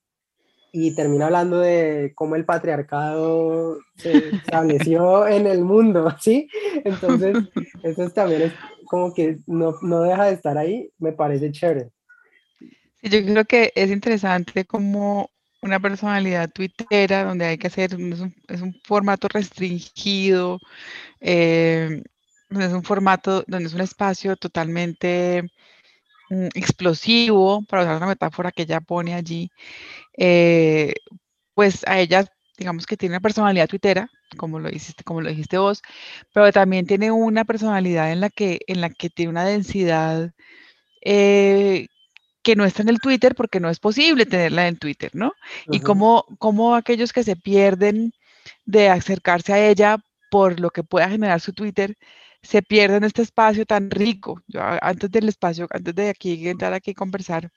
y 0.72 0.94
termina 0.96 1.26
hablando 1.26 1.60
de 1.60 2.12
cómo 2.16 2.36
el 2.36 2.46
patriarcado 2.46 3.80
se 3.96 4.30
estableció 4.30 5.28
en 5.28 5.48
el 5.48 5.62
mundo, 5.62 6.16
¿sí? 6.20 6.50
Entonces, 6.84 7.38
eso 7.84 8.10
también 8.10 8.44
es 8.44 8.54
como 8.86 9.14
que 9.14 9.40
no, 9.48 9.76
no 9.82 10.02
deja 10.02 10.26
de 10.26 10.34
estar 10.34 10.58
ahí, 10.58 10.92
me 11.00 11.12
parece 11.12 11.52
chévere. 11.52 11.90
Sí, 12.60 13.10
yo 13.10 13.24
creo 13.24 13.46
que 13.46 13.72
es 13.76 13.92
interesante 13.92 14.66
como 14.66 15.30
una 15.62 15.80
personalidad 15.80 16.50
twittera 16.50 17.24
donde 17.24 17.46
hay 17.46 17.58
que 17.58 17.68
hacer, 17.68 17.94
es 17.94 18.20
un, 18.20 18.36
es 18.48 18.62
un 18.62 18.74
formato 18.84 19.28
restringido, 19.28 20.60
eh, 21.20 22.04
es 22.50 22.74
un 22.74 22.84
formato 22.84 23.44
donde 23.48 23.68
es 23.68 23.74
un 23.74 23.82
espacio 23.82 24.36
totalmente 24.38 25.52
explosivo, 26.30 27.64
para 27.64 27.84
usar 27.84 27.98
una 27.98 28.08
metáfora 28.08 28.52
que 28.52 28.64
ella 28.64 28.82
pone 28.82 29.14
allí, 29.14 29.52
eh, 30.18 30.94
pues 31.54 31.86
a 31.88 32.00
ella, 32.00 32.26
digamos 32.58 32.86
que 32.86 32.98
tiene 32.98 33.14
una 33.14 33.22
personalidad 33.22 33.68
twittera, 33.68 34.10
como 34.38 34.60
lo 34.60 34.70
dijiste, 34.70 35.04
como 35.04 35.22
lo 35.22 35.30
dijiste 35.30 35.58
vos, 35.58 35.82
pero 36.34 36.52
también 36.52 36.86
tiene 36.86 37.12
una 37.12 37.46
personalidad 37.46 38.12
en 38.12 38.20
la 38.20 38.30
que, 38.30 38.60
en 38.68 38.82
la 38.82 38.90
que 38.90 39.10
tiene 39.10 39.32
una 39.32 39.46
densidad 39.46 40.32
eh, 41.02 41.88
que 42.44 42.56
no 42.56 42.66
está 42.66 42.82
en 42.82 42.90
el 42.90 43.00
Twitter 43.00 43.36
porque 43.36 43.60
no 43.60 43.70
es 43.70 43.80
posible 43.80 44.26
tenerla 44.26 44.68
en 44.68 44.78
Twitter, 44.78 45.12
¿no? 45.14 45.34
Y 45.70 45.82
como, 45.82 46.26
como 46.40 46.76
aquellos 46.76 47.12
que 47.14 47.24
se 47.24 47.36
pierden 47.36 48.14
de 48.66 48.90
acercarse 48.90 49.54
a 49.54 49.68
ella 49.68 49.98
por 50.30 50.60
lo 50.60 50.70
que 50.70 50.84
pueda 50.84 51.10
generar 51.10 51.42
su 51.42 51.54
Twitter, 51.54 51.98
se 52.48 52.62
pierden 52.62 53.04
este 53.04 53.24
espacio 53.24 53.66
tan 53.66 53.92
rico. 53.92 54.42
Antes 54.82 55.12
del 55.12 55.28
espacio, 55.28 55.68
antes 55.70 55.94
de 55.94 56.10
aquí 56.10 56.48
entrar 56.48 56.74
aquí 56.74 56.92
a 56.92 56.94
conversar 56.94 57.52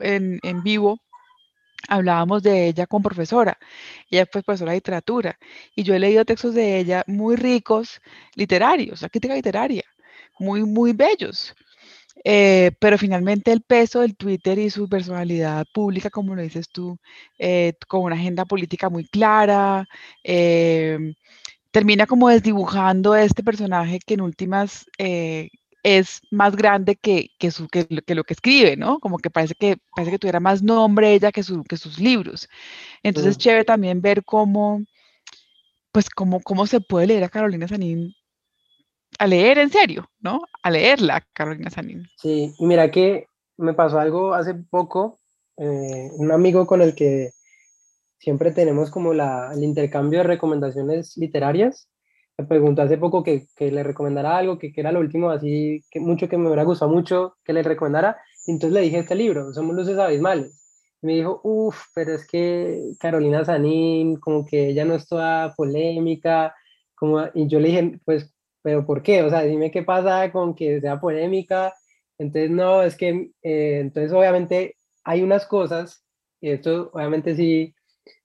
en, 0.00 0.38
en 0.42 0.62
vivo, 0.62 1.00
hablábamos 1.88 2.42
de 2.42 2.68
ella 2.68 2.86
con 2.86 3.02
profesora. 3.02 3.58
Ella 4.10 4.26
fue 4.30 4.42
profesora 4.42 4.72
de 4.72 4.76
literatura 4.78 5.38
y 5.74 5.82
yo 5.82 5.94
he 5.94 5.98
leído 5.98 6.26
textos 6.26 6.54
de 6.54 6.78
ella 6.78 7.04
muy 7.06 7.36
ricos, 7.36 8.02
literarios, 8.34 9.00
la 9.00 9.08
crítica 9.08 9.34
literaria, 9.34 9.84
muy, 10.38 10.62
muy 10.64 10.92
bellos. 10.92 11.54
Eh, 12.24 12.72
pero 12.78 12.98
finalmente 12.98 13.50
el 13.50 13.62
peso 13.62 14.00
del 14.00 14.16
Twitter 14.16 14.58
y 14.58 14.68
su 14.68 14.88
personalidad 14.88 15.64
pública, 15.72 16.10
como 16.10 16.34
lo 16.34 16.42
dices 16.42 16.68
tú, 16.68 16.98
eh, 17.38 17.72
con 17.88 18.02
una 18.02 18.16
agenda 18.16 18.44
política 18.44 18.90
muy 18.90 19.06
clara, 19.06 19.86
eh, 20.22 21.14
termina 21.72 22.06
como 22.06 22.28
desdibujando 22.28 23.16
este 23.16 23.42
personaje 23.42 23.98
que 23.98 24.14
en 24.14 24.20
últimas 24.20 24.86
es 25.82 26.20
más 26.30 26.54
grande 26.56 26.96
que, 26.96 27.30
que, 27.38 27.50
su, 27.50 27.68
que, 27.68 27.86
lo 27.90 28.24
que 28.24 28.34
escribe, 28.34 28.76
¿no? 28.76 29.00
Como 29.00 29.18
que 29.18 29.30
parece 29.30 29.54
que, 29.54 29.78
parece 29.94 30.12
que 30.12 30.18
tuviera 30.18 30.40
más 30.40 30.62
nombre 30.62 31.12
ella 31.12 31.32
que, 31.32 31.42
su, 31.42 31.64
que 31.64 31.76
sus 31.76 31.98
libros. 31.98 32.48
Entonces, 33.02 33.36
chévere 33.36 33.64
también 33.64 34.00
ver 34.00 34.24
cómo, 34.24 34.84
pues, 35.90 36.08
cómo, 36.08 36.40
cómo 36.40 36.66
se 36.66 36.80
puede 36.80 37.08
leer 37.08 37.24
a 37.24 37.28
Carolina 37.28 37.66
Sanín 37.66 38.14
a 39.18 39.26
leer 39.26 39.58
en 39.58 39.70
serio, 39.70 40.08
¿no? 40.20 40.40
A 40.62 40.70
leerla, 40.70 41.26
Carolina 41.32 41.70
Sanín. 41.70 42.08
Sí, 42.16 42.54
y 42.58 42.66
mira 42.66 42.90
que 42.90 43.26
me 43.56 43.74
pasó 43.74 43.98
algo 43.98 44.34
hace 44.34 44.54
poco, 44.54 45.18
eh, 45.58 46.10
un 46.16 46.32
amigo 46.32 46.66
con 46.66 46.80
el 46.80 46.94
que 46.94 47.30
siempre 48.22 48.52
tenemos 48.52 48.90
como 48.90 49.12
la, 49.12 49.50
el 49.52 49.64
intercambio 49.64 50.20
de 50.20 50.24
recomendaciones 50.24 51.16
literarias, 51.16 51.88
me 52.38 52.46
preguntó 52.46 52.82
hace 52.82 52.96
poco 52.96 53.24
que, 53.24 53.46
que 53.56 53.72
le 53.72 53.82
recomendara 53.82 54.36
algo, 54.38 54.58
que, 54.58 54.72
que, 54.72 54.80
era 54.80 54.92
lo 54.92 55.00
último 55.00 55.30
así, 55.30 55.84
que 55.90 55.98
mucho 55.98 56.28
que 56.28 56.38
me 56.38 56.46
hubiera 56.46 56.62
gustado 56.62 56.90
mucho 56.90 57.36
que 57.44 57.52
le 57.52 57.62
recomendara, 57.62 58.16
y 58.46 58.52
entonces 58.52 58.74
le 58.74 58.80
dije 58.82 59.00
este 59.00 59.16
libro, 59.16 59.52
Somos 59.52 59.74
Luces 59.74 59.98
Abismales. 59.98 60.58
Y 61.02 61.06
me 61.06 61.14
dijo, 61.14 61.40
uff, 61.42 61.76
pero 61.94 62.14
es 62.14 62.26
que 62.26 62.92
Carolina 63.00 63.44
Sanín, 63.44 64.16
como 64.20 64.46
que 64.46 64.68
ella 64.68 64.84
no 64.84 64.94
es 64.94 65.08
toda 65.08 65.54
polémica, 65.56 66.54
como, 66.94 67.24
y 67.34 67.48
yo 67.48 67.58
le 67.58 67.68
dije, 67.68 68.00
pues 68.04 68.32
pero 68.62 68.86
¿por 68.86 69.02
qué? 69.02 69.22
O 69.22 69.30
sea, 69.30 69.42
dime 69.42 69.70
qué 69.70 69.82
pasa 69.82 70.30
con 70.32 70.54
que 70.54 70.80
sea 70.80 71.00
polémica. 71.00 71.74
Entonces, 72.18 72.50
no, 72.50 72.82
es 72.82 72.96
que, 72.96 73.30
eh, 73.42 73.80
entonces 73.80 74.12
obviamente 74.12 74.76
hay 75.04 75.22
unas 75.22 75.46
cosas, 75.46 76.04
y 76.40 76.50
esto 76.50 76.90
obviamente 76.92 77.34
sí, 77.36 77.74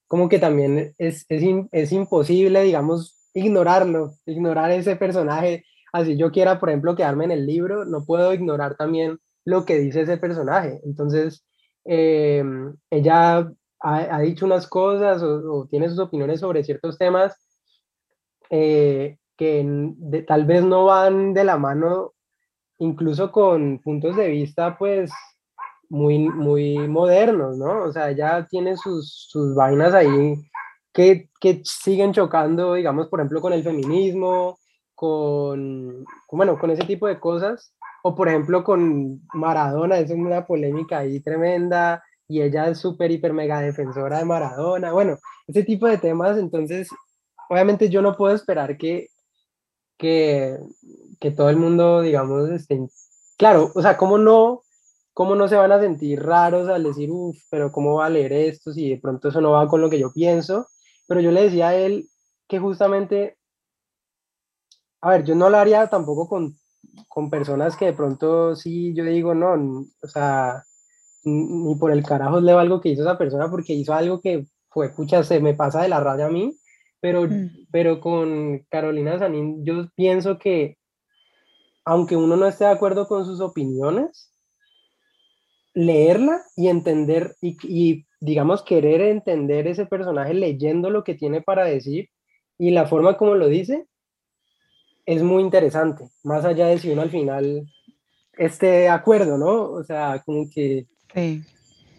como 0.07 0.29
que 0.29 0.39
también 0.39 0.93
es, 0.97 1.25
es, 1.29 1.43
es 1.71 1.91
imposible, 1.91 2.63
digamos, 2.63 3.29
ignorarlo, 3.33 4.13
ignorar 4.25 4.71
ese 4.71 4.95
personaje. 4.95 5.65
Así 5.93 6.17
yo 6.17 6.31
quiera, 6.31 6.59
por 6.59 6.69
ejemplo, 6.69 6.95
quedarme 6.95 7.25
en 7.25 7.31
el 7.31 7.45
libro, 7.45 7.85
no 7.85 8.05
puedo 8.05 8.33
ignorar 8.33 8.75
también 8.75 9.19
lo 9.45 9.65
que 9.65 9.79
dice 9.79 10.01
ese 10.01 10.17
personaje. 10.17 10.81
Entonces, 10.83 11.45
eh, 11.85 12.43
ella 12.89 13.49
ha, 13.79 14.19
dicho 14.19 14.45
unas 14.45 14.67
cosas 14.67 15.21
o, 15.23 15.53
o, 15.53 15.67
tiene 15.67 15.89
sus 15.89 15.99
opiniones 15.99 16.39
sobre 16.41 16.63
ciertos 16.63 16.97
temas 16.97 17.35
eh, 18.49 19.17
que 19.37 19.93
tal 20.27 20.45
vez 20.45 20.63
no 20.63 20.85
van 20.85 21.33
de 21.33 21.43
la 21.43 21.57
mano 21.57 22.13
incluso 22.79 23.31
con 23.31 23.79
puntos 23.79 24.15
de 24.15 24.29
vista 24.29 24.77
pues 24.77 25.11
muy, 25.89 26.19
muy 26.29 26.77
modernos, 26.87 27.57
¿no? 27.57 27.83
O 27.83 27.91
sea, 27.91 28.11
ya 28.11 28.45
tiene 28.47 28.77
sus, 28.77 29.27
sus 29.29 29.55
vainas 29.55 29.93
ahí 29.93 30.35
que, 30.93 31.29
que, 31.39 31.61
siguen 31.63 32.13
chocando, 32.13 32.73
digamos, 32.75 33.07
por 33.07 33.19
ejemplo, 33.19 33.41
con 33.41 33.53
el 33.53 33.63
feminismo, 33.63 34.59
con, 34.95 36.05
bueno, 36.31 36.57
con 36.59 36.71
ese 36.71 36.83
tipo 36.85 37.07
de 37.07 37.19
cosas, 37.19 37.73
o 38.03 38.15
por 38.15 38.27
ejemplo 38.29 38.63
con 38.63 39.21
Maradona, 39.33 39.99
es 39.99 40.11
una 40.11 40.45
polémica 40.45 40.99
ahí 40.99 41.19
tremenda, 41.21 42.03
y 42.27 42.41
ella 42.41 42.67
es 42.69 42.79
súper, 42.79 43.11
hiper, 43.11 43.33
mega 43.33 43.61
defensora 43.61 44.19
de 44.19 44.25
Maradona, 44.25 44.91
bueno, 44.91 45.17
ese 45.47 45.63
tipo 45.63 45.87
de 45.87 45.97
temas, 45.97 46.37
entonces, 46.37 46.89
obviamente 47.49 47.89
yo 47.89 48.01
no 48.01 48.17
puedo 48.17 48.35
esperar 48.35 48.77
que 48.77 49.09
que, 49.97 50.57
que 51.19 51.31
todo 51.31 51.49
el 51.49 51.57
mundo, 51.57 52.01
digamos, 52.01 52.49
esté... 52.49 52.87
Claro, 53.37 53.71
o 53.75 53.81
sea, 53.81 53.97
¿cómo 53.97 54.17
no, 54.17 54.63
cómo 55.17 55.33
no 55.35 55.47
se 55.47 55.55
van 55.55 55.71
a 55.71 55.79
sentir 55.79 56.21
raros 56.21 56.69
al 56.69 56.83
decir, 56.83 57.09
uff, 57.09 57.39
pero 57.49 57.71
¿cómo 57.71 57.95
va 57.95 58.05
a 58.05 58.09
leer 58.11 58.33
esto 58.33 58.71
si 58.71 58.87
de 58.87 58.99
pronto 58.99 59.29
eso 59.29 59.41
no 59.41 59.49
va 59.53 59.67
con 59.67 59.81
lo 59.81 59.89
que 59.89 59.97
yo 59.97 60.13
pienso? 60.13 60.67
Pero 61.07 61.21
yo 61.21 61.31
le 61.31 61.41
decía 61.41 61.69
a 61.69 61.75
él 61.75 62.07
que 62.47 62.59
justamente, 62.59 63.35
a 65.01 65.09
ver, 65.09 65.23
yo 65.23 65.33
no 65.33 65.49
lo 65.49 65.57
haría 65.57 65.87
tampoco 65.87 66.29
con, 66.29 66.55
con 67.07 67.31
personas 67.31 67.75
que 67.75 67.85
de 67.85 67.93
pronto 67.93 68.55
sí, 68.55 68.93
yo 68.93 69.03
digo, 69.05 69.33
no, 69.33 69.87
o 70.03 70.07
sea, 70.07 70.63
ni 71.23 71.73
por 71.77 71.91
el 71.91 72.03
carajo 72.03 72.39
le 72.39 72.51
algo 72.51 72.79
que 72.79 72.89
hizo 72.89 73.01
esa 73.01 73.17
persona 73.17 73.49
porque 73.49 73.73
hizo 73.73 73.95
algo 73.95 74.21
que 74.21 74.45
fue, 74.69 74.89
pucha, 74.89 75.23
se 75.23 75.39
me 75.39 75.55
pasa 75.55 75.81
de 75.81 75.89
la 75.89 75.99
raya 75.99 76.27
a 76.27 76.29
mí, 76.29 76.55
pero, 76.99 77.23
mm. 77.23 77.65
pero 77.71 78.01
con 78.01 78.59
Carolina 78.69 79.17
Sanín 79.17 79.65
yo 79.65 79.87
pienso 79.95 80.37
que 80.37 80.77
aunque 81.85 82.15
uno 82.15 82.35
no 82.35 82.45
esté 82.45 82.65
de 82.65 82.71
acuerdo 82.71 83.07
con 83.07 83.25
sus 83.25 83.41
opiniones, 83.41 84.36
leerla 85.77 86.41
y 86.55 86.69
entender 86.69 87.35
y, 87.39 87.55
y, 87.61 88.07
digamos 88.19 88.63
querer 88.63 89.01
entender 89.01 89.67
ese 89.67 89.85
personaje 89.85 90.33
leyendo 90.33 90.89
lo 90.89 91.03
que 91.03 91.13
tiene 91.13 91.39
para 91.41 91.65
decir 91.65 92.09
y 92.57 92.71
la 92.71 92.87
forma 92.87 93.15
como 93.15 93.35
lo 93.35 93.47
dice 93.47 93.85
es 95.05 95.21
muy 95.21 95.43
interesante, 95.43 96.09
más 96.23 96.43
allá 96.45 96.65
de 96.65 96.79
si 96.79 96.89
uno 96.89 97.03
al 97.03 97.11
final 97.11 97.67
esté 98.33 98.65
de 98.65 98.89
acuerdo, 98.89 99.37
¿no? 99.37 99.69
O 99.71 99.83
sea, 99.83 100.23
como 100.25 100.49
que 100.49 100.87
sí. 101.13 101.43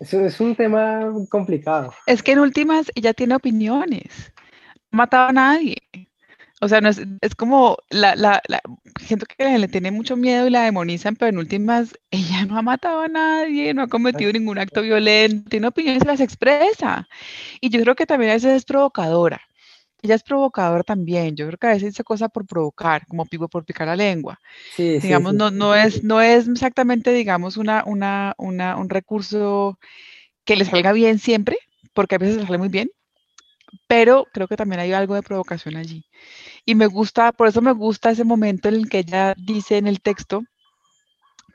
eso 0.01 0.21
es 0.23 0.41
un 0.41 0.57
tema 0.57 1.09
complicado. 1.31 1.95
Es 2.05 2.21
que 2.21 2.33
en 2.33 2.41
últimas 2.41 2.91
ella 2.97 3.15
tiene 3.15 3.37
opiniones 3.37 4.33
matado 4.91 5.29
a 5.29 5.33
nadie. 5.33 5.77
O 6.61 6.69
sea, 6.69 6.81
no 6.81 6.89
es, 6.89 7.01
es 7.21 7.35
como 7.37 7.77
la, 7.89 8.17
la, 8.17 8.43
la, 8.49 8.61
gente 8.99 9.27
que 9.27 9.59
le 9.59 9.69
tiene 9.69 9.93
mucho 9.93 10.17
miedo 10.17 10.47
y 10.47 10.51
la 10.51 10.63
demonizan, 10.63 11.15
pero 11.15 11.29
en 11.29 11.39
últimas, 11.39 11.97
ella 12.11 12.45
no 12.47 12.59
ha 12.59 12.63
matado 12.63 13.01
a 13.01 13.09
nadie, 13.09 13.75
no 13.75 13.83
ha 13.83 13.89
cometido 13.89 14.33
ningún 14.33 14.59
acto 14.59 14.83
violento, 14.83 15.49
tiene 15.51 15.69
opiniones, 15.69 16.05
las 16.05 16.21
expresa. 16.21 17.09
Y 17.61 17.71
yo 17.71 17.81
creo 17.83 17.95
que 17.95 18.07
también 18.07 18.31
a 18.31 18.35
veces 18.35 18.57
es 18.57 18.65
provocadora. 18.65 19.41
Ella 20.03 20.15
es 20.15 20.23
provocadora 20.23 20.85
también. 20.85 21.35
Yo 21.35 21.47
creo 21.47 21.59
que 21.59 21.67
a 21.67 21.71
veces 21.71 21.91
dice 21.91 22.05
cosas 22.05 22.31
por 22.31 22.47
provocar, 22.47 23.07
como 23.07 23.27
pico 23.27 23.49
por 23.49 23.65
picar 23.65 23.89
la 23.89 23.97
lengua. 23.97 24.41
Sí, 24.77 24.99
digamos, 25.01 25.33
sí, 25.33 25.37
sí. 25.37 25.39
No, 25.39 25.51
no, 25.51 25.75
es, 25.75 26.05
no 26.05 26.21
es 26.21 26.49
exactamente, 26.49 27.13
digamos, 27.13 27.57
una, 27.57 27.85
una, 27.85 28.35
una, 28.39 28.77
un 28.77 28.89
recurso 28.89 29.79
que 30.45 30.57
le 30.57 30.65
salga 30.65 30.93
bien 30.93 31.19
siempre, 31.19 31.59
porque 31.93 32.15
a 32.15 32.19
veces 32.19 32.37
le 32.37 32.47
sale 32.47 32.59
muy 32.59 32.69
bien, 32.69 32.91
pero 33.87 34.27
creo 34.33 34.49
que 34.49 34.57
también 34.57 34.81
hay 34.81 34.93
algo 34.93 35.15
de 35.15 35.23
provocación 35.23 35.77
allí. 35.77 36.05
Y 36.65 36.75
me 36.75 36.87
gusta, 36.87 37.33
por 37.33 37.49
eso 37.49 37.61
me 37.63 37.73
gusta 37.73 38.11
ese 38.11 38.25
momento 38.25 38.69
en 38.69 38.75
el 38.77 38.89
que 38.89 38.99
ella 39.01 39.35
dice 39.37 39.79
en 39.79 39.87
el 39.87 40.01
texto 40.01 40.43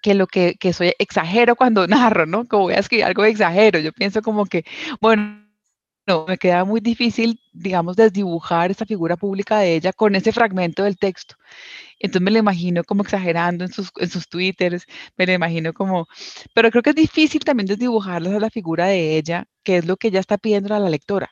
que 0.01 0.13
lo 0.13 0.27
que, 0.27 0.55
que 0.59 0.73
soy 0.73 0.93
exagero 0.99 1.55
cuando 1.55 1.87
narro, 1.87 2.25
¿no? 2.25 2.45
Como 2.47 2.63
voy 2.63 2.73
a 2.75 2.79
escribir 2.79 3.05
algo 3.05 3.25
exagero. 3.25 3.79
Yo 3.79 3.93
pienso 3.93 4.21
como 4.21 4.45
que, 4.45 4.65
bueno, 5.01 5.43
no, 6.05 6.25
me 6.27 6.37
queda 6.37 6.65
muy 6.65 6.81
difícil, 6.81 7.39
digamos, 7.53 7.95
desdibujar 7.95 8.71
esa 8.71 8.85
figura 8.85 9.15
pública 9.15 9.59
de 9.59 9.75
ella 9.75 9.93
con 9.93 10.15
ese 10.15 10.33
fragmento 10.33 10.83
del 10.83 10.97
texto. 10.97 11.35
Entonces 11.99 12.21
me 12.21 12.31
lo 12.31 12.39
imagino 12.39 12.83
como 12.83 13.03
exagerando 13.03 13.63
en 13.63 13.71
sus, 13.71 13.89
en 13.97 14.09
sus 14.09 14.27
twitters, 14.27 14.85
me 15.17 15.25
lo 15.25 15.33
imagino 15.33 15.73
como, 15.73 16.07
pero 16.53 16.71
creo 16.71 16.83
que 16.83 16.89
es 16.91 16.95
difícil 16.95 17.43
también 17.45 17.67
desdibujarla 17.67 18.35
a 18.35 18.39
la 18.39 18.49
figura 18.49 18.87
de 18.87 19.17
ella, 19.17 19.45
que 19.63 19.77
es 19.77 19.85
lo 19.85 19.95
que 19.97 20.09
ella 20.09 20.19
está 20.19 20.37
pidiendo 20.37 20.75
a 20.75 20.79
la 20.79 20.89
lectora. 20.89 21.31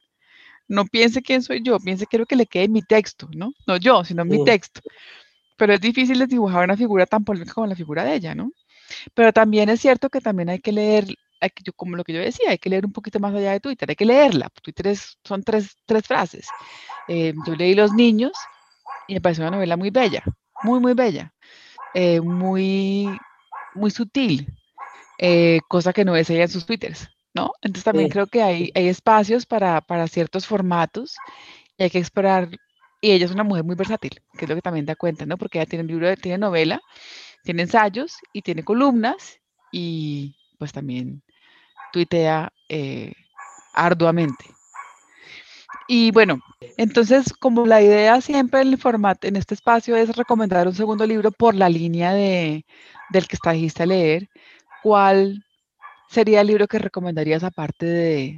No 0.72 0.86
piense 0.86 1.22
quién 1.22 1.42
soy 1.44 1.62
yo, 1.62 1.78
piense 1.80 2.08
quiero 2.08 2.26
que 2.26 2.38
le 2.38 2.46
quede 2.46 2.70
mi 2.70 2.82
texto, 2.82 3.28
¿no? 3.36 3.52
No 3.68 3.76
yo, 3.76 4.06
sino 4.06 4.24
mi 4.24 4.42
texto. 4.46 4.80
Pero 5.58 5.74
es 5.74 5.82
difícil 5.82 6.18
desdibujar 6.18 6.64
una 6.64 6.78
figura 6.78 7.06
tan 7.06 7.26
polémica 7.26 7.54
como 7.54 7.68
la 7.68 7.76
figura 7.76 8.06
de 8.06 8.16
ella, 8.16 8.34
¿no? 8.34 8.54
Pero 9.14 9.34
también 9.34 9.68
es 9.68 9.82
cierto 9.82 10.10
que 10.10 10.22
también 10.22 10.48
hay 10.48 10.60
que 10.60 10.72
leer 10.72 11.08
como 11.76 11.98
lo 11.98 12.06
que 12.06 12.14
yo 12.14 12.22
decía, 12.22 12.52
hay 12.52 12.58
que 12.58 12.70
leer 12.70 12.86
un 12.86 12.94
poquito 12.94 13.20
más 13.20 13.34
allá 13.36 13.52
de 13.52 13.60
Twitter, 13.60 13.90
hay 13.90 13.98
que 13.98 14.06
leerla. 14.06 14.50
Twitter 14.62 14.96
son 15.26 15.44
tres, 15.44 15.76
tres 15.86 16.08
frases. 16.08 16.48
Eh, 17.10 17.34
yo 17.46 17.56
leí 17.56 17.76
Los 17.76 17.92
Niños 17.92 18.32
y 19.10 19.16
me 19.16 19.22
pareció 19.22 19.44
una 19.44 19.58
novela 19.58 19.76
muy 19.76 19.90
bella, 19.90 20.24
muy, 20.64 20.80
muy 20.80 20.94
bella, 20.94 21.34
eh, 21.94 22.22
muy, 22.22 23.10
muy 23.74 23.92
sutil, 23.92 24.48
eh, 25.18 25.60
cosa 25.68 25.92
que 25.92 26.06
no 26.06 26.16
ella 26.16 26.44
en 26.44 26.48
sus 26.48 26.66
Twitters, 26.66 27.10
¿no? 27.34 27.54
Entonces 27.62 27.84
también 27.84 28.10
creo 28.10 28.28
que 28.28 28.41
hay, 28.41 28.72
hay 28.76 28.88
espacios 28.88 29.46
para, 29.46 29.82
para, 29.82 30.08
ciertos 30.08 30.46
formatos 30.46 31.15
y 31.78 31.84
hay 31.84 31.89
que 31.89 32.00
esperar. 32.00 32.50
Y 33.02 33.12
ella 33.12 33.26
es 33.26 33.32
una 33.32 33.44
mujer 33.44 33.63
muy 33.63 33.76
versátil, 33.76 34.22
que 34.38 34.46
es 34.46 34.50
lo 34.50 34.56
que 34.56 34.62
también 34.62 34.86
da 34.86 34.96
cuenta, 34.96 35.26
¿no? 35.26 35.38
Porque 35.38 35.60
ella 35.60 35.65
tiene 35.65 35.86
libro, 35.86 36.15
tiene 36.17 36.38
novela, 36.38 36.82
tiene 37.44 37.63
ensayos 37.63 38.17
y 38.34 38.41
tiene 38.41 38.63
columnas 38.63 39.39
y 39.72 40.36
pues 40.60 40.72
también 40.72 41.24
tuitea 41.91 42.52
eh, 42.70 43.13
arduamente. 43.74 44.46
Y 45.88 46.12
bueno, 46.12 46.39
entonces 46.78 47.34
como 47.34 47.65
la 47.65 47.82
idea 47.82 48.22
siempre 48.22 48.62
en 48.62 48.70
el 48.70 48.78
formato, 48.78 49.28
en 49.28 49.36
este 49.36 49.56
espacio 49.56 49.96
es 49.96 50.15
recomendar 50.15 50.67
un 50.67 50.76
segundo 50.76 51.06
libro 51.06 51.32
por 51.32 51.56
la 51.56 51.70
línea 51.70 52.13
de, 52.13 52.65
del 53.10 53.28
que 53.28 53.38
dijiste 53.52 53.84
a 53.84 53.88
leer, 53.88 54.30
¿cuál 54.84 55.44
sería 56.12 56.41
el 56.41 56.47
libro 56.47 56.67
que 56.67 56.78
recomendarías 56.78 57.43
aparte 57.43 57.86
de, 57.86 58.38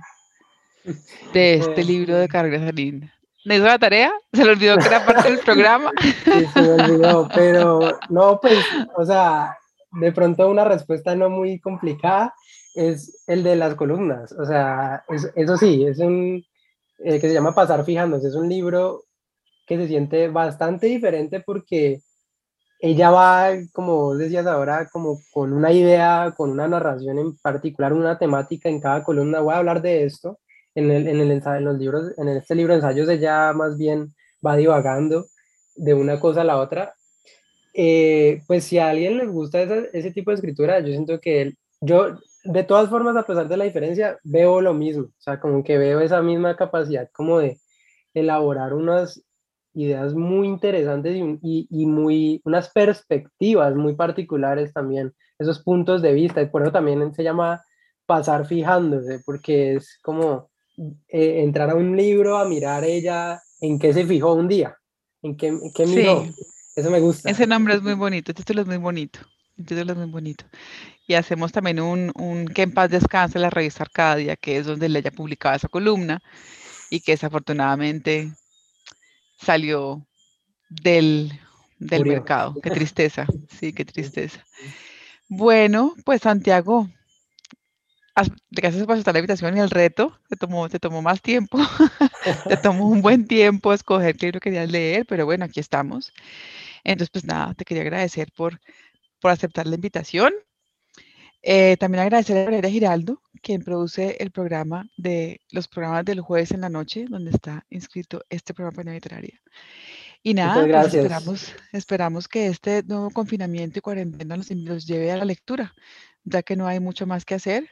de 1.34 1.54
este 1.56 1.82
eh, 1.82 1.84
libro 1.84 2.16
de 2.16 2.28
Carolina 2.28 2.66
Salín? 2.66 3.12
¿Me 3.46 3.58
hizo 3.58 3.66
la 3.66 3.80
tarea? 3.80 4.14
¿Se 4.34 4.46
le 4.46 4.52
olvidó 4.52 4.78
que 4.78 4.88
era 4.88 5.06
parte 5.06 5.30
del 5.30 5.40
programa? 5.40 5.92
Sí, 6.24 6.46
se 6.54 6.62
me 6.62 6.84
olvidó, 6.84 7.28
pero 7.34 8.00
no, 8.10 8.40
pues, 8.40 8.64
o 8.96 9.06
sea, 9.06 9.58
de 9.92 10.12
pronto 10.12 10.50
una 10.50 10.64
respuesta 10.64 11.16
no 11.16 11.30
muy 11.30 11.60
complicada 11.60 12.34
es 12.76 13.24
el 13.28 13.44
de 13.44 13.56
las 13.56 13.76
columnas. 13.76 14.32
O 14.32 14.46
sea, 14.46 15.04
eso 15.36 15.58
sí, 15.58 15.86
es 15.86 16.00
un 16.00 16.44
eh, 17.00 17.20
que 17.20 17.28
se 17.28 17.34
llama 17.34 17.54
Pasar 17.54 17.84
fijándose. 17.86 18.28
Es 18.28 18.36
un 18.36 18.50
libro 18.50 19.04
que 19.68 19.78
se 19.78 19.88
siente 19.88 20.28
bastante 20.28 20.88
diferente 20.88 21.42
porque 21.42 22.02
ella 22.84 23.12
va, 23.12 23.50
como 23.72 24.14
decías 24.14 24.46
ahora, 24.46 24.90
como 24.92 25.18
con 25.32 25.54
una 25.54 25.72
idea, 25.72 26.34
con 26.36 26.50
una 26.52 26.68
narración 26.68 27.18
en 27.18 27.38
particular, 27.38 27.94
una 27.94 28.20
temática 28.20 28.68
en 28.68 28.82
cada 28.82 29.06
columna. 29.06 29.40
Voy 29.40 29.54
a 29.54 29.60
hablar 29.60 29.82
de 29.82 30.04
esto. 30.04 30.40
En, 30.76 30.92
el, 30.92 31.08
en, 31.08 31.22
el 31.22 31.32
ensayo, 31.32 31.60
en 31.60 31.66
los 31.66 31.78
libros, 31.78 32.12
en 32.18 32.28
este 32.28 32.56
libro 32.56 32.74
de 32.74 32.80
ensayos 32.80 33.08
ella 33.08 33.54
más 33.54 33.78
bien 33.78 34.14
va 34.46 34.58
divagando 34.58 35.28
de 35.76 35.94
una 35.94 36.20
cosa 36.20 36.42
a 36.42 36.44
la 36.44 36.58
otra. 36.58 36.94
Eh, 37.74 38.42
pues 38.48 38.66
si 38.66 38.80
a 38.80 38.90
alguien 38.90 39.18
les 39.18 39.30
gusta 39.30 39.62
ese, 39.62 39.90
ese 39.94 40.12
tipo 40.12 40.32
de 40.32 40.36
escritura, 40.36 40.82
yo 40.82 40.88
siento 40.88 41.22
que 41.22 41.54
yo 41.80 42.18
de 42.44 42.64
todas 42.66 42.90
formas, 42.90 43.16
a 43.16 43.26
pesar 43.26 43.48
de 43.48 43.56
la 43.56 43.64
diferencia, 43.64 44.20
veo 44.26 44.60
lo 44.60 44.74
mismo, 44.74 45.04
o 45.06 45.22
sea, 45.22 45.40
como 45.40 45.64
que 45.64 45.78
veo 45.78 46.02
esa 46.02 46.22
misma 46.22 46.58
capacidad 46.58 47.10
como 47.14 47.40
de 47.40 47.60
elaborar 48.14 48.74
unas 48.74 49.24
ideas 49.74 50.14
muy 50.14 50.48
interesantes 50.48 51.16
y, 51.16 51.68
y, 51.70 51.86
muy, 51.86 52.42
unas 52.46 52.70
perspectivas 52.70 53.76
muy 53.76 53.96
particulares 53.96 54.74
también, 54.74 55.14
esos 55.40 55.60
puntos 55.64 56.02
de 56.02 56.14
vista, 56.14 56.42
y 56.42 56.48
por 56.48 56.62
eso 56.62 56.72
también 56.72 57.14
se 57.14 57.24
llama 57.24 57.64
pasar 58.06 58.46
fijándose, 58.46 59.22
porque 59.26 59.76
es 59.76 60.00
como 60.02 60.50
eh, 61.08 61.44
entrar 61.44 61.70
a 61.70 61.76
un 61.76 61.96
libro 61.96 62.38
a 62.38 62.46
mirar 62.46 62.84
ella 62.84 63.42
en 63.62 63.80
qué 63.80 63.94
se 63.94 64.06
fijó 64.06 64.34
un 64.34 64.48
día, 64.48 64.78
en 65.22 65.38
qué, 65.38 65.58
qué 65.76 65.86
miró. 65.86 66.26
Eso 66.76 66.90
me 66.90 67.00
gusta. 67.00 67.30
Ese 67.30 67.46
nombre 67.46 67.76
es 67.76 67.82
muy 67.82 67.94
bonito, 67.94 68.32
este 68.32 68.44
título 68.44 68.62
es 68.62 68.68
muy 68.68 68.78
bonito. 68.78 69.20
El 69.56 69.66
título 69.68 69.92
es 69.92 69.98
muy 70.00 70.08
bonito 70.08 70.46
y 71.08 71.16
hacemos 71.16 71.52
también 71.52 71.80
un, 71.80 72.12
un 72.16 72.46
que 72.48 72.64
en 72.64 72.74
paz 72.74 72.90
descanse 72.90 73.40
la 73.40 73.50
revista 73.50 73.84
Arcadia, 73.84 74.36
que 74.36 74.58
es 74.58 74.66
donde 74.66 74.88
ella 74.88 75.12
publicaba 75.12 75.56
esa 75.56 75.68
columna 75.68 76.22
y 76.90 77.02
que 77.02 77.14
desafortunadamente 77.14 78.32
salió 79.44 80.06
del, 80.70 81.32
del 81.80 82.06
mercado. 82.06 82.56
Qué 82.62 82.70
tristeza, 82.70 83.26
sí, 83.50 83.74
qué 83.74 83.86
tristeza. 83.86 84.44
Bueno, 85.30 85.94
pues 86.06 86.22
Santiago, 86.22 86.90
gracias 88.52 88.86
por 88.86 88.94
aceptar 88.94 89.14
la 89.14 89.20
invitación 89.20 89.58
y 89.58 89.60
el 89.60 89.70
reto. 89.70 90.20
Te 90.30 90.36
tomó, 90.36 90.70
te 90.70 90.80
tomó 90.80 91.02
más 91.02 91.22
tiempo, 91.22 91.58
te 92.48 92.58
tomó 92.58 92.88
un 92.88 93.02
buen 93.02 93.28
tiempo 93.28 93.74
escoger 93.74 94.16
qué 94.16 94.28
libro 94.28 94.40
querías 94.40 94.70
leer, 94.70 95.06
pero 95.08 95.26
bueno, 95.26 95.46
aquí 95.46 95.60
estamos. 95.60 96.14
Entonces, 96.84 97.10
pues 97.12 97.26
nada, 97.26 97.54
te 97.54 97.66
quería 97.66 97.84
agradecer 97.84 98.32
por, 98.36 98.60
por 99.20 99.32
aceptar 99.32 99.68
la 99.68 99.76
invitación 99.76 100.34
eh, 101.46 101.76
también 101.78 102.02
agradecer 102.02 102.38
a 102.38 102.46
Valeria 102.46 102.72
Giraldo, 102.72 103.22
quien 103.42 103.62
produce 103.62 104.16
el 104.20 104.32
programa 104.32 104.90
de 104.96 105.42
los 105.52 105.68
programas 105.68 106.06
del 106.06 106.22
jueves 106.22 106.52
en 106.52 106.62
la 106.62 106.70
noche, 106.70 107.06
donde 107.10 107.32
está 107.32 107.66
inscrito 107.70 108.24
este 108.30 108.54
programa 108.54 108.84
de 108.84 108.96
literaria. 108.96 109.42
Y 110.24 110.34
nada, 110.34 110.66
pues 110.66 110.94
esperamos, 110.94 111.56
esperamos 111.74 112.28
que 112.30 112.48
este 112.48 112.82
nuevo 112.84 113.12
confinamiento 113.12 113.80
y 113.80 113.82
cuarentena 113.82 114.38
los, 114.38 114.50
los, 114.52 114.88
lleve 114.88 115.12
a 115.12 115.18
la 115.18 115.26
lectura, 115.26 115.74
ya 116.24 116.44
que 116.44 116.56
no 116.56 116.66
hay 116.66 116.80
mucho 116.80 117.06
más 117.06 117.26
que 117.26 117.36
hacer 117.36 117.70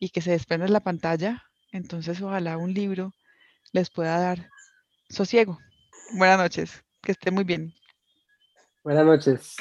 y 0.00 0.08
que 0.08 0.22
se 0.22 0.30
desprenda 0.30 0.66
la 0.68 0.80
pantalla. 0.80 1.42
Entonces, 1.70 2.22
ojalá 2.22 2.56
un 2.56 2.72
libro 2.72 3.12
les 3.72 3.90
pueda 3.90 4.18
dar 4.18 4.48
sosiego. 5.10 5.58
Buenas 6.14 6.38
noches, 6.38 6.82
que 7.02 7.12
esté 7.12 7.30
muy 7.30 7.44
bien. 7.44 7.74
Buenas 8.82 9.04
noches. 9.04 9.54